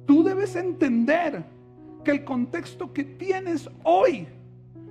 Tú 0.07 0.23
debes 0.23 0.55
entender 0.55 1.45
que 2.05 2.11
el 2.13 2.25
contexto 2.25 2.93
que 2.93 3.05
tienes 3.05 3.69
hoy 3.83 4.29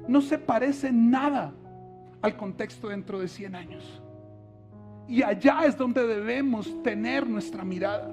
no 0.08 0.22
se 0.22 0.38
parece 0.38 0.92
nada 0.92 1.54
al 2.22 2.36
contexto 2.36 2.90
dentro 2.90 3.20
de 3.20 3.28
100 3.28 3.56
años. 3.56 4.02
Y 5.08 5.22
allá 5.22 5.66
es 5.66 5.78
donde 5.78 6.06
debemos 6.06 6.82
tener 6.82 7.28
nuestra 7.28 7.64
mirada. 7.64 8.12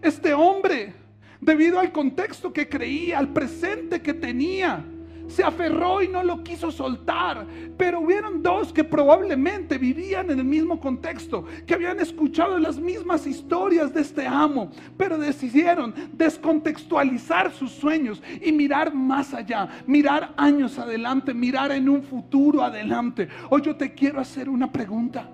Este 0.00 0.32
hombre, 0.32 0.94
debido 1.40 1.78
al 1.78 1.92
contexto 1.92 2.52
que 2.52 2.68
creía, 2.68 3.18
al 3.18 3.32
presente 3.32 4.00
que 4.02 4.14
tenía, 4.14 4.84
se 5.28 5.42
aferró 5.42 6.02
y 6.02 6.08
no 6.08 6.22
lo 6.22 6.42
quiso 6.42 6.70
soltar. 6.70 7.46
Pero 7.76 8.00
hubieron 8.00 8.42
dos 8.42 8.72
que 8.72 8.84
probablemente 8.84 9.78
vivían 9.78 10.30
en 10.30 10.38
el 10.38 10.44
mismo 10.44 10.80
contexto, 10.80 11.44
que 11.66 11.74
habían 11.74 12.00
escuchado 12.00 12.58
las 12.58 12.78
mismas 12.78 13.26
historias 13.26 13.92
de 13.92 14.02
este 14.02 14.26
amo, 14.26 14.70
pero 14.96 15.18
decidieron 15.18 15.94
descontextualizar 16.12 17.52
sus 17.52 17.72
sueños 17.72 18.22
y 18.40 18.52
mirar 18.52 18.94
más 18.94 19.34
allá, 19.34 19.68
mirar 19.86 20.34
años 20.36 20.78
adelante, 20.78 21.34
mirar 21.34 21.72
en 21.72 21.88
un 21.88 22.02
futuro 22.02 22.62
adelante. 22.62 23.28
Hoy 23.50 23.62
yo 23.62 23.76
te 23.76 23.92
quiero 23.94 24.20
hacer 24.20 24.48
una 24.48 24.70
pregunta. 24.70 25.30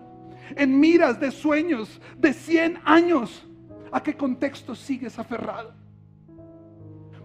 En 0.57 0.79
miras 0.79 1.19
de 1.19 1.31
sueños 1.31 2.01
de 2.19 2.33
100 2.33 2.81
años, 2.85 3.47
¿a 3.91 4.03
qué 4.03 4.15
contexto 4.15 4.75
sigues 4.75 5.19
aferrado? 5.19 5.82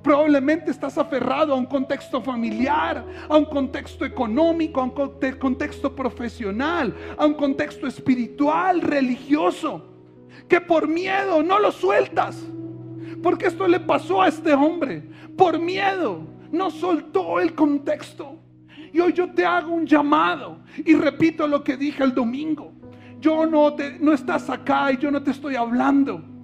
Probablemente 0.02 0.72
estás 0.72 0.98
aferrado 0.98 1.54
a 1.54 1.56
un 1.56 1.66
contexto 1.66 2.22
familiar, 2.22 3.04
a 3.28 3.38
un 3.38 3.46
contexto 3.46 4.06
económico, 4.06 4.80
a 4.80 4.84
un 4.86 4.94
contexto 5.38 5.96
profesional, 5.96 6.96
a 7.18 7.26
un 7.26 7.34
contexto 7.34 7.88
espiritual, 7.88 8.82
religioso, 8.82 9.86
que 10.48 10.62
por 10.62 10.88
miedo 10.88 11.44
no 11.44 11.60
lo 11.60 11.72
sueltas. 11.72 12.42
Porque 13.22 13.48
esto 13.48 13.68
le 13.68 13.80
pasó 13.80 14.22
a 14.22 14.28
este 14.28 14.54
hombre. 14.54 15.04
Por 15.36 15.60
miedo 15.60 16.22
no 16.52 16.70
soltó 16.70 17.40
el 17.40 17.54
contexto. 17.54 18.38
Y 18.94 19.00
hoy 19.00 19.14
yo 19.14 19.32
te 19.32 19.46
hago 19.46 19.74
un 19.74 19.86
llamado 19.86 20.60
y 20.78 20.94
repito 20.94 21.48
lo 21.48 21.64
que 21.64 21.76
dije 21.76 22.04
el 22.04 22.14
domingo. 22.14 22.72
Yo 23.20 23.46
no 23.46 23.74
te 23.74 23.98
no 24.00 24.14
estás 24.14 24.50
acá 24.50 24.92
y 24.92 24.98
yo 24.98 25.12
no 25.12 25.22
te 25.22 25.32
estoy 25.32 25.56
hablando 25.56 26.37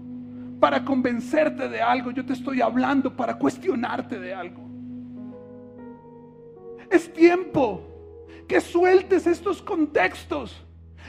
para 0.64 0.86
convencerte 0.86 1.68
de 1.68 1.82
algo, 1.82 2.12
yo 2.12 2.26
te 2.26 2.32
estoy 2.32 2.62
hablando 2.62 3.14
para 3.14 3.38
cuestionarte 3.38 4.18
de 4.18 4.34
algo. 4.34 4.64
Es 6.90 7.12
tiempo 7.12 7.82
que 8.48 8.62
sueltes 8.62 9.28
estos 9.28 9.62
contextos 9.62 10.56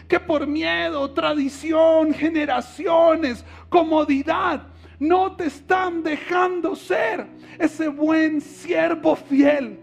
que 0.09 0.19
por 0.19 0.49
miedo, 0.49 1.09
tradición, 1.12 2.12
generaciones, 2.12 3.45
comodidad, 3.69 4.67
no 4.99 5.37
te 5.37 5.45
están 5.45 6.03
dejando 6.03 6.75
ser 6.75 7.25
ese 7.57 7.87
buen 7.87 8.40
siervo 8.40 9.14
fiel, 9.14 9.79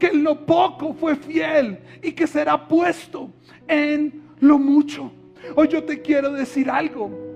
que 0.00 0.08
en 0.08 0.24
lo 0.24 0.44
poco 0.44 0.94
fue 0.94 1.14
fiel 1.14 1.78
y 2.02 2.10
que 2.10 2.26
será 2.26 2.66
puesto 2.66 3.30
en 3.68 4.20
lo 4.40 4.58
mucho. 4.58 5.12
Hoy 5.54 5.68
yo 5.68 5.84
te 5.84 6.02
quiero 6.02 6.32
decir 6.32 6.68
algo. 6.68 7.28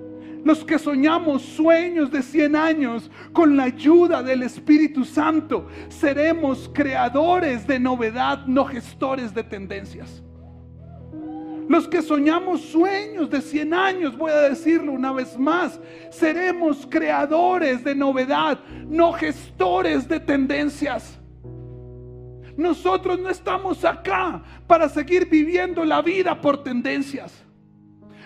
Los 0.45 0.65
que 0.65 0.79
soñamos 0.79 1.43
sueños 1.43 2.11
de 2.11 2.23
100 2.23 2.57
años 2.57 3.11
con 3.33 3.57
la 3.57 3.65
ayuda 3.65 4.23
del 4.23 4.43
Espíritu 4.43 5.05
Santo, 5.05 5.69
seremos 5.89 6.71
creadores 6.75 7.67
de 7.67 7.79
novedad, 7.79 8.45
no 8.47 8.65
gestores 8.65 9.33
de 9.33 9.45
tendencias. 9.45 10.23
Los 11.69 11.87
que 11.87 12.03
soñamos 12.03 12.61
sueños 12.61 13.31
de 13.31 13.41
100 13.41 13.73
años, 13.73 14.19
voy 14.19 14.33
a 14.33 14.49
decirlo 14.49 14.93
una 14.93 15.13
vez 15.13 15.39
más, 15.39 15.81
seremos 16.11 16.87
creadores 16.91 17.85
de 17.85 17.95
novedad, 17.95 18.59
no 18.89 19.13
gestores 19.13 20.09
de 20.09 20.21
tendencias. 20.21 21.19
Nosotros 22.57 23.19
no 23.19 23.31
estamos 23.31 23.85
acá 23.85 24.43
para 24.67 24.89
seguir 24.89 25.31
viviendo 25.31 25.85
la 25.85 26.03
vida 26.03 26.39
por 26.41 26.63
tendencias. 26.63 27.42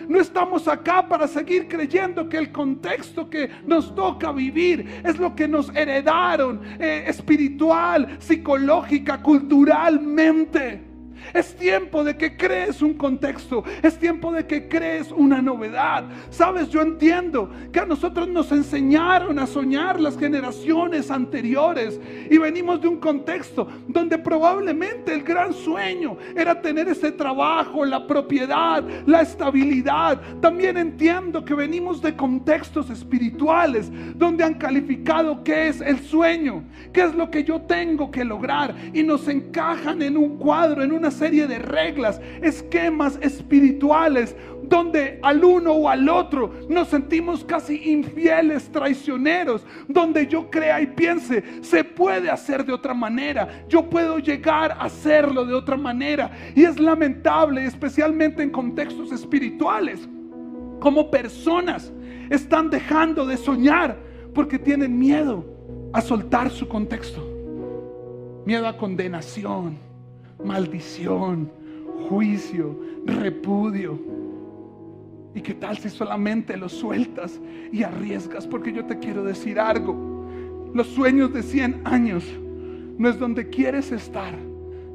No 0.09 0.21
estamos 0.21 0.69
acá 0.69 1.07
para 1.09 1.27
seguir 1.27 1.69
creyendo 1.69 2.29
que 2.29 2.38
el 2.38 2.53
contexto 2.53 3.29
que 3.29 3.51
nos 3.66 3.95
toca 3.95 4.33
vivir 4.33 5.03
es 5.05 5.19
lo 5.19 5.35
que 5.35 5.49
nos 5.49 5.75
heredaron 5.75 6.61
eh, 6.79 7.05
espiritual, 7.07 8.16
psicológica, 8.19 9.23
culturalmente. 9.23 10.96
Es 11.33 11.55
tiempo 11.57 12.05
de 12.05 12.17
que 12.17 12.37
crees 12.37 12.83
un 12.83 12.95
contexto. 12.95 13.65
Es 13.83 13.99
tiempo 13.99 14.33
de 14.33 14.47
que 14.47 14.69
crees 14.69 15.12
una 15.12 15.43
novedad. 15.43 16.05
Sabes, 16.31 16.69
yo 16.69 16.83
entiendo 16.83 17.51
que 17.73 17.81
a 17.81 17.87
nosotros 17.87 18.29
nos 18.29 18.53
enseñaron 18.53 19.39
a 19.39 19.47
soñar 19.47 20.01
las 20.01 20.19
generaciones 20.19 21.11
anteriores. 21.11 22.01
Y 22.31 22.39
venimos 22.39 22.81
de 22.81 22.89
un 22.89 22.99
contexto 22.99 23.69
donde 23.87 24.19
probablemente 24.19 25.15
el 25.15 25.23
gran 25.23 25.53
sueño 25.53 26.17
era 26.35 26.61
tener 26.61 26.89
ese 26.89 27.12
trabajo, 27.12 27.85
la 27.85 28.07
propiedad, 28.07 28.85
la 29.07 29.23
estabilidad. 29.23 30.21
También 30.41 30.77
entiendo 30.77 31.45
que 31.45 31.55
venimos 31.55 32.01
de 32.03 32.17
contextos 32.17 32.91
espirituales 32.91 33.91
donde 34.15 34.45
han 34.45 34.55
calificado 34.55 35.43
qué 35.45 35.69
es 35.69 35.81
el 35.81 36.01
sueño, 36.01 36.65
qué 36.93 37.03
es 37.03 37.15
lo 37.15 37.31
que 37.31 37.45
yo 37.45 37.61
tengo 37.62 38.11
que 38.11 38.25
lograr. 38.25 38.75
Y 38.93 39.03
nos 39.03 39.29
encajan 39.29 40.03
en 40.03 40.17
un 40.17 40.37
cuadro, 40.37 40.83
en 40.83 40.93
una 40.93 41.11
serie 41.17 41.47
de 41.47 41.59
reglas, 41.59 42.21
esquemas 42.43 43.19
espirituales, 43.23 44.37
donde 44.63 45.19
al 45.23 45.45
uno 45.45 45.73
o 45.73 45.89
al 45.89 46.09
otro 46.09 46.53
nos 46.69 46.89
sentimos 46.89 47.45
casi 47.45 47.91
infieles, 47.91 48.71
traicioneros, 48.71 49.65
donde 49.89 50.27
yo 50.27 50.51
crea 50.51 50.81
y 50.81 50.89
piense, 50.89 51.43
se 51.63 51.85
puede 51.85 52.31
hacer 52.31 52.65
de 52.65 52.73
otra 52.73 52.95
manera, 52.95 53.65
yo 53.69 53.89
puedo 53.89 54.19
llegar 54.19 54.73
a 54.73 54.85
hacerlo 54.85 55.45
de 55.45 55.55
otra 55.55 55.77
manera. 55.77 56.31
Y 56.55 56.65
es 56.65 56.79
lamentable, 56.79 57.65
especialmente 57.65 58.43
en 58.43 58.51
contextos 58.51 59.13
espirituales, 59.13 60.09
como 60.81 61.11
personas 61.11 61.93
están 62.31 62.71
dejando 62.71 63.25
de 63.25 63.37
soñar 63.37 63.97
porque 64.35 64.59
tienen 64.59 64.99
miedo 64.99 65.45
a 65.93 66.01
soltar 66.01 66.51
su 66.51 66.69
contexto. 66.69 67.23
Miedo 68.45 68.69
a 68.69 68.77
condenación, 68.77 69.79
maldición, 70.42 71.51
juicio, 72.09 72.79
repudio. 73.05 73.99
¿Y 75.35 75.40
qué 75.40 75.55
tal 75.55 75.77
si 75.79 75.90
solamente 75.90 76.57
lo 76.57 76.68
sueltas 76.68 77.40
y 77.72 77.83
arriesgas? 77.83 78.46
Porque 78.46 78.72
yo 78.72 78.85
te 78.87 78.99
quiero 78.99 79.22
decir 79.22 79.61
algo. 79.61 79.94
Los 80.72 80.87
sueños 80.88 81.33
de 81.33 81.42
100 81.42 81.83
años 81.85 82.25
no 82.99 83.09
es 83.09 83.18
donde 83.18 83.49
quieres 83.49 83.92
estar, 83.92 84.35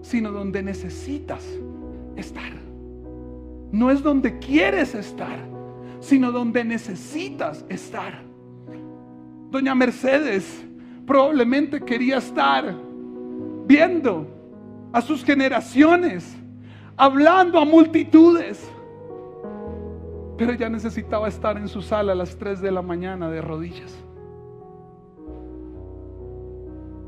sino 0.02 0.32
donde 0.32 0.64
necesitas 0.64 1.46
estar. 2.16 2.52
No 3.72 3.90
es 3.92 4.02
donde 4.02 4.40
quieres 4.40 4.96
estar, 4.96 5.40
sino 6.00 6.32
donde 6.32 6.64
necesitas 6.64 7.64
estar. 7.70 8.24
Doña 9.52 9.76
Mercedes 9.76 10.66
probablemente 11.06 11.82
quería 11.82 12.18
estar 12.18 12.76
viendo 13.68 14.41
a 14.92 15.02
sus 15.02 15.24
generaciones, 15.24 16.36
hablando 16.98 17.60
a 17.60 17.66
multitudes. 17.66 18.70
Pero 20.38 20.54
ella 20.54 20.70
necesitaba 20.70 21.28
estar 21.28 21.58
en 21.58 21.68
su 21.68 21.82
sala 21.82 22.14
a 22.14 22.16
las 22.16 22.38
3 22.38 22.62
de 22.62 22.72
la 22.72 22.82
mañana 22.82 23.30
de 23.30 23.42
rodillas. 23.42 23.96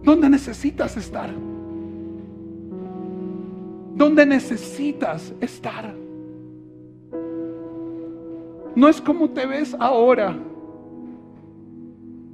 ¿Dónde 0.03 0.29
necesitas 0.29 0.97
estar? 0.97 1.29
¿Dónde 3.95 4.25
necesitas 4.25 5.33
estar? 5.39 5.93
No 8.75 8.87
es 8.87 8.99
como 8.99 9.29
te 9.29 9.45
ves 9.45 9.75
ahora, 9.79 10.35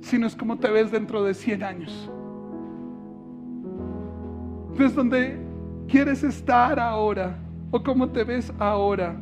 sino 0.02 0.26
es 0.26 0.36
como 0.36 0.58
te 0.58 0.70
ves 0.70 0.92
dentro 0.92 1.24
de 1.24 1.34
100 1.34 1.64
años. 1.64 2.10
No 4.80 4.86
es 4.86 4.96
donde 4.96 5.38
quieres 5.90 6.24
estar 6.24 6.80
ahora 6.80 7.38
o 7.70 7.84
cómo 7.84 8.08
te 8.08 8.24
ves 8.24 8.50
ahora. 8.60 9.14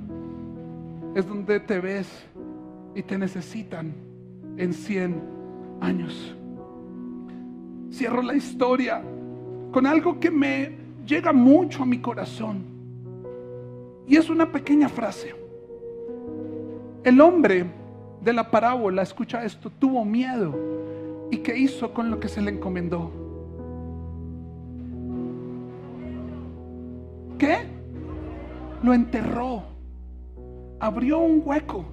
Es 1.15 1.27
donde 1.27 1.59
te 1.59 1.79
ves 1.79 2.07
y 2.93 3.01
te 3.01 3.17
necesitan 3.17 3.91
en 4.55 4.71
100 4.71 5.19
años. 5.81 6.35
Cierro 7.91 8.21
la 8.21 8.35
historia 8.35 9.01
con 9.71 9.87
algo 9.87 10.19
que 10.19 10.29
me 10.29 10.77
llega 11.07 11.33
mucho 11.33 11.81
a 11.81 11.87
mi 11.87 11.97
corazón. 12.01 12.63
Y 14.07 14.15
es 14.15 14.29
una 14.29 14.51
pequeña 14.51 14.89
frase. 14.89 15.33
El 17.03 17.19
hombre 17.19 17.65
de 18.21 18.31
la 18.31 18.51
parábola, 18.51 19.01
escucha 19.01 19.43
esto, 19.43 19.71
tuvo 19.71 20.05
miedo. 20.05 20.55
¿Y 21.31 21.37
qué 21.37 21.57
hizo 21.57 21.95
con 21.95 22.11
lo 22.11 22.19
que 22.19 22.27
se 22.27 22.43
le 22.43 22.51
encomendó? 22.51 23.26
¿Qué? 27.37 27.57
Lo 28.83 28.93
enterró. 28.93 29.63
Abrió 30.79 31.19
un 31.19 31.41
hueco 31.43 31.85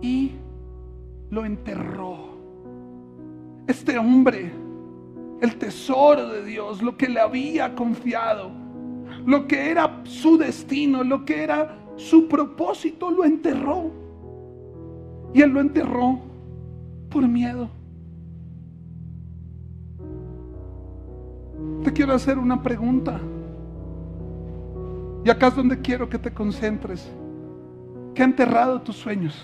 y 0.00 0.32
lo 1.30 1.44
enterró. 1.44 2.34
Este 3.66 3.98
hombre, 3.98 4.52
el 5.40 5.56
tesoro 5.56 6.28
de 6.28 6.44
Dios, 6.44 6.82
lo 6.82 6.96
que 6.96 7.08
le 7.08 7.20
había 7.20 7.74
confiado, 7.74 8.50
lo 9.26 9.46
que 9.46 9.70
era 9.70 10.02
su 10.04 10.36
destino, 10.36 11.02
lo 11.02 11.24
que 11.24 11.42
era 11.42 11.78
su 11.96 12.28
propósito, 12.28 13.10
lo 13.10 13.24
enterró. 13.24 13.90
Y 15.32 15.42
él 15.42 15.50
lo 15.50 15.60
enterró 15.60 16.20
por 17.10 17.26
miedo. 17.26 17.68
Te 21.82 21.92
quiero 21.92 22.14
hacer 22.14 22.38
una 22.38 22.62
pregunta. 22.62 23.20
Y 25.24 25.30
acá 25.30 25.46
es 25.46 25.56
donde 25.56 25.80
quiero 25.80 26.08
que 26.08 26.18
te 26.18 26.30
concentres. 26.30 27.10
¿Qué 28.14 28.22
ha 28.22 28.26
enterrado 28.26 28.82
tus 28.82 28.96
sueños? 28.96 29.34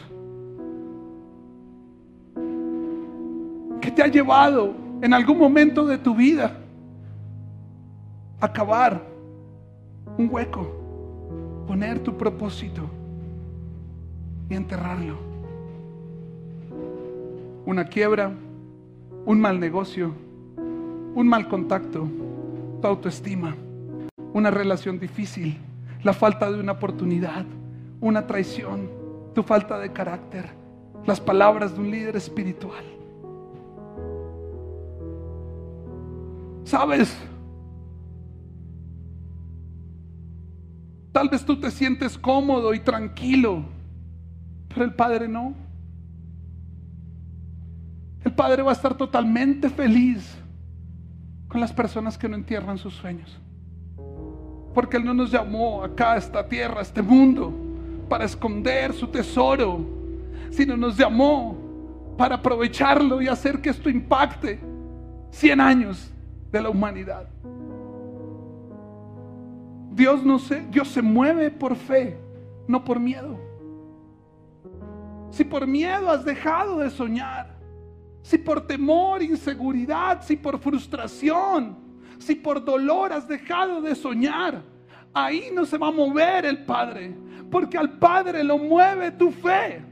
¿Qué 3.81 3.91
te 3.91 4.03
ha 4.03 4.07
llevado 4.07 4.75
en 5.01 5.15
algún 5.15 5.39
momento 5.39 5.87
de 5.87 5.97
tu 5.97 6.15
vida 6.15 6.59
a 8.41 8.53
cavar 8.53 9.03
un 10.19 10.29
hueco, 10.31 10.71
poner 11.67 11.99
tu 12.01 12.15
propósito 12.15 12.83
y 14.51 14.55
enterrarlo? 14.55 15.17
Una 17.65 17.87
quiebra, 17.87 18.31
un 19.25 19.41
mal 19.41 19.59
negocio, 19.59 20.13
un 21.15 21.27
mal 21.27 21.49
contacto, 21.49 22.07
tu 22.83 22.87
autoestima, 22.87 23.57
una 24.35 24.51
relación 24.51 25.01
difícil 25.01 25.59
la 26.03 26.13
falta 26.13 26.51
de 26.51 26.61
una 26.61 26.73
oportunidad, 26.73 27.45
una 28.01 28.27
traición, 28.27 28.89
tu 29.35 29.43
falta 29.43 29.79
de 29.79 29.93
carácter, 29.93 30.51
las 31.07 31.21
palabras 31.21 31.75
de 31.75 31.81
un 31.81 31.91
líder 31.91 32.17
espiritual. 32.17 32.85
¿Sabes? 36.65 37.17
Tal 41.13 41.29
vez 41.29 41.45
tú 41.45 41.59
te 41.59 41.71
sientes 41.71 42.17
cómodo 42.17 42.73
y 42.73 42.81
tranquilo, 42.81 43.65
pero 44.69 44.85
el 44.85 44.95
Padre 44.95 45.29
no. 45.29 45.55
El 48.25 48.33
Padre 48.33 48.63
va 48.63 48.71
a 48.71 48.75
estar 48.75 48.97
totalmente 48.97 49.69
feliz 49.69 50.37
con 51.49 51.61
las 51.61 51.73
personas 51.73 52.17
que 52.17 52.29
no 52.29 52.37
entierran 52.37 52.79
sus 52.79 52.95
sueños. 52.95 53.41
Porque 54.75 54.97
Él 54.97 55.05
no 55.05 55.15
nos 55.15 55.31
llamó 55.31 55.83
acá 55.83 56.13
a 56.13 56.17
esta 56.17 56.47
tierra, 56.47 56.79
a 56.79 56.83
este 56.83 57.03
mundo, 57.03 57.53
para 58.09 58.25
esconder 58.25 58.93
su 58.93 59.07
tesoro, 59.09 59.81
sino 60.51 60.77
nos 60.77 60.97
llamó 60.97 61.57
para 62.17 62.37
aprovecharlo 62.37 63.23
y 63.23 63.29
hacer 63.29 63.61
que 63.61 63.71
esto 63.71 63.89
impacte 63.89 64.61
100 65.31 65.61
años 65.61 66.11
de 66.53 66.61
la 66.61 66.69
humanidad. 66.69 67.29
Dios 69.93 70.25
no 70.25 70.39
se, 70.39 70.61
Dios 70.67 70.89
se 70.89 71.03
mueve 71.03 71.51
por 71.51 71.77
fe, 71.77 72.17
no 72.67 72.85
por 72.85 73.01
miedo. 73.01 73.39
Si 75.31 75.45
por 75.45 75.67
miedo 75.67 76.11
has 76.11 76.25
dejado 76.25 76.79
de 76.79 76.91
soñar, 76.91 77.57
si 78.23 78.39
por 78.39 78.67
temor, 78.67 79.23
inseguridad, 79.23 80.23
si 80.23 80.37
por 80.37 80.59
frustración, 80.59 81.77
si 82.21 82.35
por 82.37 82.65
dolor 82.65 83.13
has 83.13 83.27
dejado 83.27 83.81
de 83.81 83.95
soñar, 83.95 84.63
ahí 85.13 85.51
no 85.53 85.65
se 85.65 85.79
va 85.79 85.89
a 85.89 85.93
mover 85.93 86.45
el 86.45 86.65
Padre, 86.65 87.15
porque 87.51 87.77
al 87.77 87.99
Padre 87.99 88.45
lo 88.45 88.59
mueve 88.59 89.11
tu 89.11 89.33
fe, 89.33 89.83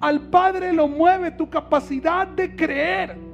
al 0.00 0.28
Padre 0.28 0.72
lo 0.72 0.88
mueve 0.88 1.30
tu 1.30 1.48
capacidad 1.48 2.26
de 2.26 2.54
creer. 2.54 3.28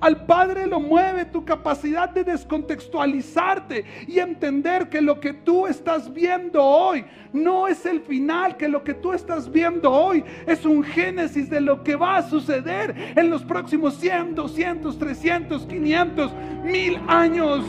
Al 0.00 0.26
Padre 0.26 0.66
lo 0.66 0.80
mueve 0.80 1.24
tu 1.24 1.44
capacidad 1.44 2.10
de 2.10 2.24
descontextualizarte 2.24 3.84
y 4.06 4.18
entender 4.18 4.88
que 4.88 5.00
lo 5.00 5.20
que 5.20 5.32
tú 5.32 5.66
estás 5.66 6.12
viendo 6.12 6.62
hoy 6.62 7.04
no 7.32 7.68
es 7.68 7.86
el 7.86 8.00
final, 8.00 8.56
que 8.56 8.68
lo 8.68 8.82
que 8.82 8.94
tú 8.94 9.12
estás 9.12 9.50
viendo 9.50 9.90
hoy 9.90 10.24
es 10.46 10.64
un 10.64 10.82
génesis 10.82 11.48
de 11.48 11.60
lo 11.60 11.82
que 11.82 11.96
va 11.96 12.16
a 12.16 12.28
suceder 12.28 13.14
en 13.16 13.30
los 13.30 13.44
próximos 13.44 13.94
100, 13.94 14.34
200, 14.34 14.98
300, 14.98 15.66
500, 15.66 16.32
mil 16.64 17.00
años. 17.06 17.64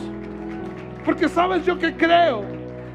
Porque 1.06 1.28
sabes 1.28 1.64
yo 1.64 1.78
que 1.78 1.96
creo 1.96 2.44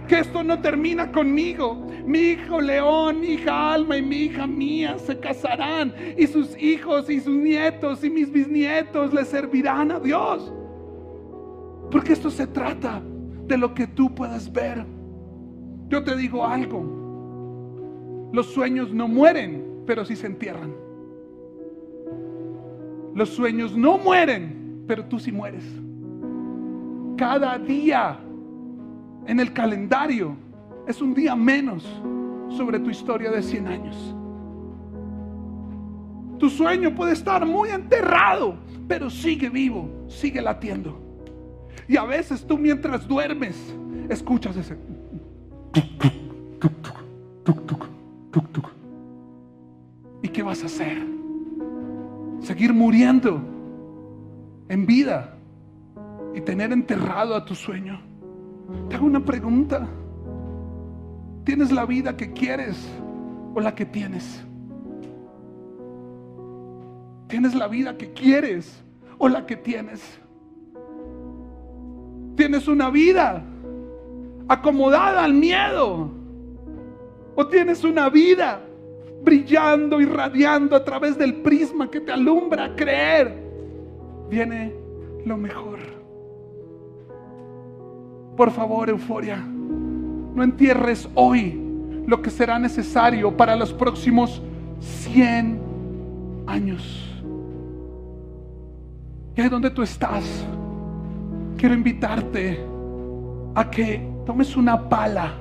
que 0.06 0.20
esto 0.20 0.44
no 0.44 0.60
termina 0.60 1.10
conmigo. 1.14 1.88
Mi 2.06 2.20
hijo 2.20 2.60
León, 2.60 3.22
mi 3.22 3.28
hija 3.36 3.74
Alma 3.74 3.96
y 3.96 4.02
mi 4.02 4.18
hija 4.24 4.46
Mía 4.46 5.00
se 5.00 5.18
casarán 5.18 5.94
y 6.18 6.28
sus 6.28 6.62
hijos 6.62 7.10
y 7.10 7.22
sus 7.22 7.38
nietos 7.38 8.04
y 8.04 8.10
mis 8.10 8.30
bisnietos 8.30 9.14
le 9.14 9.24
servirán 9.24 9.94
a 9.94 10.00
Dios. 10.02 10.54
Porque 11.90 12.12
esto 12.12 12.30
se 12.30 12.48
trata 12.48 13.02
de 13.48 13.58
lo 13.58 13.74
que 13.74 13.88
tú 13.88 14.14
puedes 14.14 14.52
ver. 14.52 14.86
Yo 15.88 16.04
te 16.04 16.18
digo 16.18 16.46
algo. 16.46 18.30
Los 18.34 18.48
sueños 18.48 18.94
no 18.94 19.08
mueren, 19.08 19.84
pero 19.86 20.04
sí 20.04 20.18
se 20.18 20.28
entierran. 20.28 20.74
Los 23.16 23.30
sueños 23.30 23.76
no 23.78 23.98
mueren, 23.98 24.84
pero 24.86 25.06
tú 25.06 25.18
sí 25.18 25.32
mueres 25.32 25.64
cada 27.22 27.60
día 27.60 28.18
en 29.28 29.40
el 29.40 29.54
calendario 29.54 30.36
es 30.88 31.04
un 31.04 31.14
día 31.14 31.36
menos 31.36 31.84
sobre 32.50 32.80
tu 32.80 32.90
historia 32.90 33.30
de 33.30 33.44
100 33.44 33.68
años. 33.68 34.16
Tu 36.40 36.50
sueño 36.50 36.96
puede 36.96 37.14
estar 37.14 37.46
muy 37.46 37.70
enterrado, 37.70 38.56
pero 38.88 39.08
sigue 39.12 39.52
vivo, 39.52 39.88
sigue 40.08 40.42
latiendo. 40.42 41.00
Y 41.88 41.96
a 41.96 42.06
veces 42.06 42.44
tú 42.44 42.58
mientras 42.58 43.08
duermes, 43.08 43.56
escuchas 44.10 44.58
ese... 44.58 44.76
¿Y 50.24 50.28
qué 50.28 50.42
vas 50.42 50.64
a 50.64 50.66
hacer? 50.66 51.06
Seguir 52.40 52.74
muriendo 52.74 53.40
en 54.70 54.88
vida 54.88 55.38
y 56.34 56.42
tener 56.42 56.72
enterrado 56.72 57.36
a 57.36 57.46
tu 57.46 57.56
sueño. 57.56 58.02
Te 58.90 58.96
hago 58.96 59.06
una 59.06 59.24
pregunta. 59.24 59.88
¿Tienes 61.44 61.72
la 61.72 61.86
vida 61.86 62.16
que 62.16 62.32
quieres 62.34 62.78
o 63.54 63.60
la 63.60 63.74
que 63.76 63.86
tienes? 63.86 64.44
¿Tienes 67.28 67.56
la 67.56 67.68
vida 67.68 67.98
que 67.98 68.14
quieres 68.14 68.84
o 69.18 69.28
la 69.28 69.46
que 69.46 69.56
tienes? 69.56 70.20
¿Tienes 72.36 72.68
una 72.68 72.90
vida 72.90 73.44
acomodada 74.52 75.24
al 75.24 75.34
miedo. 75.34 76.12
O 77.36 77.48
tienes 77.48 77.84
una 77.84 78.10
vida 78.10 78.62
brillando 79.24 80.02
y 80.02 80.06
radiando 80.06 80.76
a 80.76 80.84
través 80.84 81.18
del 81.18 81.36
prisma 81.36 81.90
que 81.90 82.02
te 82.02 82.12
alumbra 82.12 82.66
a 82.66 82.76
creer. 82.76 83.34
Viene 84.30 84.76
lo 85.26 85.38
mejor. 85.38 85.80
Por 88.42 88.50
favor, 88.50 88.90
euforia, 88.90 89.38
no 89.38 90.42
entierres 90.42 91.08
hoy 91.14 91.62
lo 92.08 92.24
que 92.24 92.32
será 92.32 92.58
necesario 92.58 93.38
para 93.38 93.56
los 93.56 93.72
próximos 93.72 94.42
100 94.80 95.62
años. 96.48 97.22
Y 99.36 99.42
ahí 99.42 99.48
donde 99.48 99.70
tú 99.70 99.84
estás, 99.84 100.24
quiero 101.56 101.76
invitarte 101.76 102.66
a 103.54 103.70
que 103.70 104.10
tomes 104.26 104.58
una 104.58 104.90
pala 104.90 105.36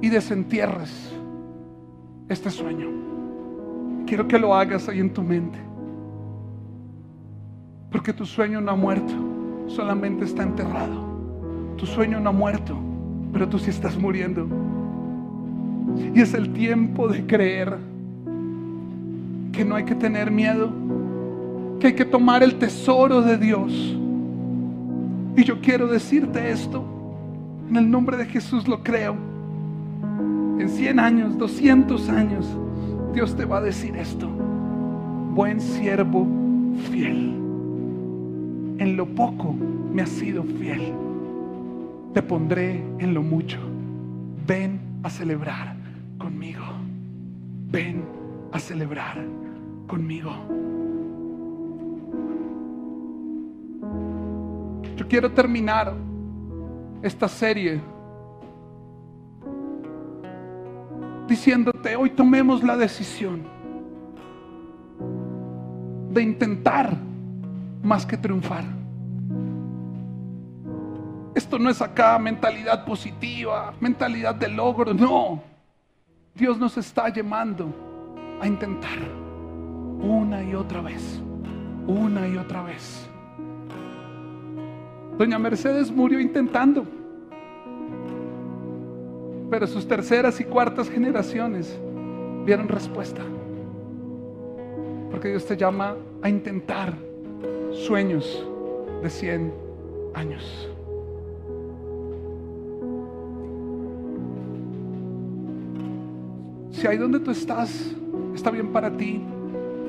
y 0.00 0.08
desentierres 0.08 1.12
este 2.28 2.48
sueño. 2.48 2.86
Quiero 4.06 4.28
que 4.28 4.38
lo 4.38 4.54
hagas 4.54 4.88
ahí 4.88 5.00
en 5.00 5.12
tu 5.12 5.24
mente. 5.24 5.58
Porque 7.90 8.12
tu 8.12 8.24
sueño 8.24 8.60
no 8.60 8.70
ha 8.70 8.76
muerto, 8.76 9.29
solamente 9.70 10.24
está 10.24 10.42
enterrado. 10.42 11.08
Tu 11.76 11.86
sueño 11.86 12.20
no 12.20 12.30
ha 12.30 12.32
muerto, 12.32 12.76
pero 13.32 13.48
tú 13.48 13.58
sí 13.58 13.70
estás 13.70 13.96
muriendo. 13.98 14.46
Y 16.14 16.20
es 16.20 16.34
el 16.34 16.52
tiempo 16.52 17.08
de 17.08 17.26
creer 17.26 17.78
que 19.52 19.64
no 19.64 19.74
hay 19.74 19.84
que 19.84 19.94
tener 19.94 20.30
miedo, 20.30 20.70
que 21.78 21.88
hay 21.88 21.94
que 21.94 22.04
tomar 22.04 22.42
el 22.42 22.56
tesoro 22.56 23.22
de 23.22 23.38
Dios. 23.38 23.72
Y 25.36 25.44
yo 25.44 25.60
quiero 25.60 25.86
decirte 25.86 26.50
esto, 26.50 26.84
en 27.68 27.76
el 27.76 27.90
nombre 27.90 28.16
de 28.16 28.26
Jesús 28.26 28.68
lo 28.68 28.82
creo. 28.82 29.16
En 30.58 30.68
100 30.68 31.00
años, 31.00 31.38
200 31.38 32.08
años, 32.10 32.46
Dios 33.14 33.34
te 33.34 33.44
va 33.44 33.58
a 33.58 33.62
decir 33.62 33.96
esto. 33.96 34.28
Buen 35.34 35.60
siervo 35.60 36.26
fiel. 36.90 37.39
En 38.80 38.96
lo 38.96 39.04
poco 39.04 39.52
me 39.52 40.00
has 40.00 40.08
sido 40.08 40.42
fiel. 40.42 40.94
Te 42.14 42.22
pondré 42.22 42.82
en 42.98 43.12
lo 43.12 43.22
mucho. 43.22 43.58
Ven 44.46 44.80
a 45.02 45.10
celebrar 45.10 45.76
conmigo. 46.16 46.64
Ven 47.70 48.02
a 48.50 48.58
celebrar 48.58 49.22
conmigo. 49.86 50.32
Yo 54.96 55.06
quiero 55.08 55.30
terminar 55.30 55.92
esta 57.02 57.28
serie 57.28 57.82
diciéndote, 61.28 61.96
hoy 61.96 62.08
tomemos 62.08 62.64
la 62.64 62.78
decisión 62.78 63.42
de 66.14 66.22
intentar 66.22 67.09
más 67.82 68.04
que 68.06 68.16
triunfar. 68.16 68.64
Esto 71.34 71.58
no 71.58 71.70
es 71.70 71.80
acá 71.80 72.18
mentalidad 72.18 72.84
positiva, 72.84 73.72
mentalidad 73.80 74.34
de 74.34 74.48
logro, 74.48 74.92
no. 74.92 75.42
Dios 76.34 76.58
nos 76.58 76.76
está 76.76 77.08
llamando 77.08 77.72
a 78.40 78.46
intentar 78.46 78.98
una 80.00 80.42
y 80.42 80.54
otra 80.54 80.80
vez, 80.80 81.20
una 81.86 82.26
y 82.26 82.36
otra 82.36 82.62
vez. 82.62 83.08
Doña 85.18 85.38
Mercedes 85.38 85.90
murió 85.92 86.18
intentando, 86.18 86.84
pero 89.50 89.66
sus 89.66 89.86
terceras 89.86 90.40
y 90.40 90.44
cuartas 90.44 90.88
generaciones 90.88 91.78
vieron 92.44 92.68
respuesta. 92.68 93.22
Porque 95.10 95.28
Dios 95.28 95.44
te 95.44 95.56
llama 95.56 95.96
a 96.22 96.28
intentar 96.28 97.09
sueños 97.72 98.46
de 99.02 99.10
100 99.10 99.52
años. 100.14 100.68
Si 106.70 106.86
ahí 106.86 106.96
donde 106.96 107.20
tú 107.20 107.30
estás 107.30 107.94
está 108.34 108.50
bien 108.50 108.72
para 108.72 108.90
ti, 108.96 109.20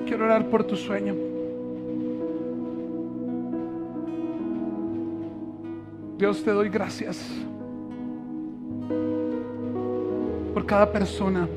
quiero 0.06 0.26
orar 0.26 0.50
por 0.50 0.64
tu 0.64 0.76
sueño. 0.76 1.16
Dios 6.18 6.44
te 6.44 6.52
doy 6.52 6.70
gracias 6.70 7.28
por 10.54 10.66
cada 10.66 10.92
persona. 10.92 11.48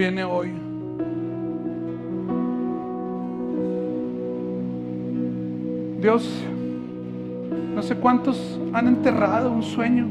Viene 0.00 0.24
hoy. 0.24 0.50
Dios, 6.00 6.26
no 7.74 7.82
sé 7.82 7.96
cuántos 7.96 8.58
han 8.72 8.88
enterrado 8.88 9.52
un 9.52 9.62
sueño. 9.62 10.06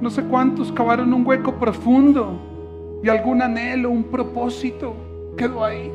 No 0.00 0.08
sé 0.08 0.22
cuántos 0.24 0.72
cavaron 0.72 1.12
un 1.12 1.26
hueco 1.26 1.56
profundo 1.56 2.40
y 3.02 3.10
algún 3.10 3.42
anhelo, 3.42 3.90
un 3.90 4.04
propósito 4.04 4.94
quedó 5.36 5.62
ahí. 5.62 5.92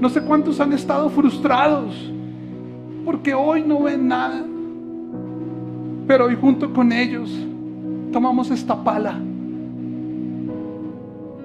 No 0.00 0.08
sé 0.08 0.22
cuántos 0.22 0.60
han 0.60 0.72
estado 0.72 1.10
frustrados 1.10 1.92
porque 3.04 3.34
hoy 3.34 3.64
no 3.66 3.82
ven 3.82 4.06
nada. 4.06 4.44
Pero 6.06 6.26
hoy 6.26 6.38
junto 6.40 6.72
con 6.72 6.92
ellos 6.92 7.36
tomamos 8.12 8.52
esta 8.52 8.76
pala 8.84 9.18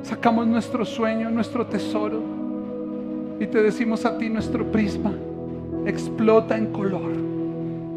sacamos 0.06 0.46
nuestro 0.46 0.86
sueño, 0.86 1.32
nuestro 1.32 1.66
tesoro 1.66 2.22
y 3.40 3.48
te 3.48 3.62
decimos 3.62 4.06
a 4.06 4.18
ti 4.18 4.30
nuestro 4.30 4.72
prisma, 4.72 5.12
explota 5.86 6.56
en 6.58 6.68
color. 6.68 7.12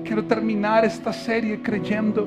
Quiero 0.04 0.24
terminar 0.24 0.86
esta 0.86 1.12
serie 1.12 1.60
creyendo 1.60 2.26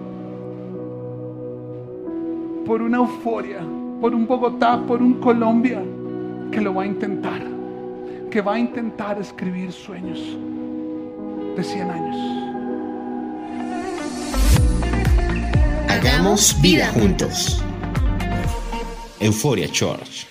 por 2.65 2.81
una 2.81 2.97
euforia, 2.97 3.59
por 3.99 4.13
un 4.13 4.27
Bogotá, 4.27 4.79
por 4.85 5.01
un 5.01 5.15
Colombia 5.15 5.81
que 6.51 6.61
lo 6.61 6.75
va 6.75 6.83
a 6.83 6.85
intentar, 6.85 7.41
que 8.29 8.39
va 8.39 8.53
a 8.53 8.59
intentar 8.59 9.19
escribir 9.19 9.71
sueños 9.71 10.19
de 11.55 11.63
100 11.63 11.89
años. 11.89 12.17
Hagamos 15.89 16.55
vida 16.61 16.87
juntos. 16.87 17.63
Euphoria 19.21 19.67
Church. 19.67 20.30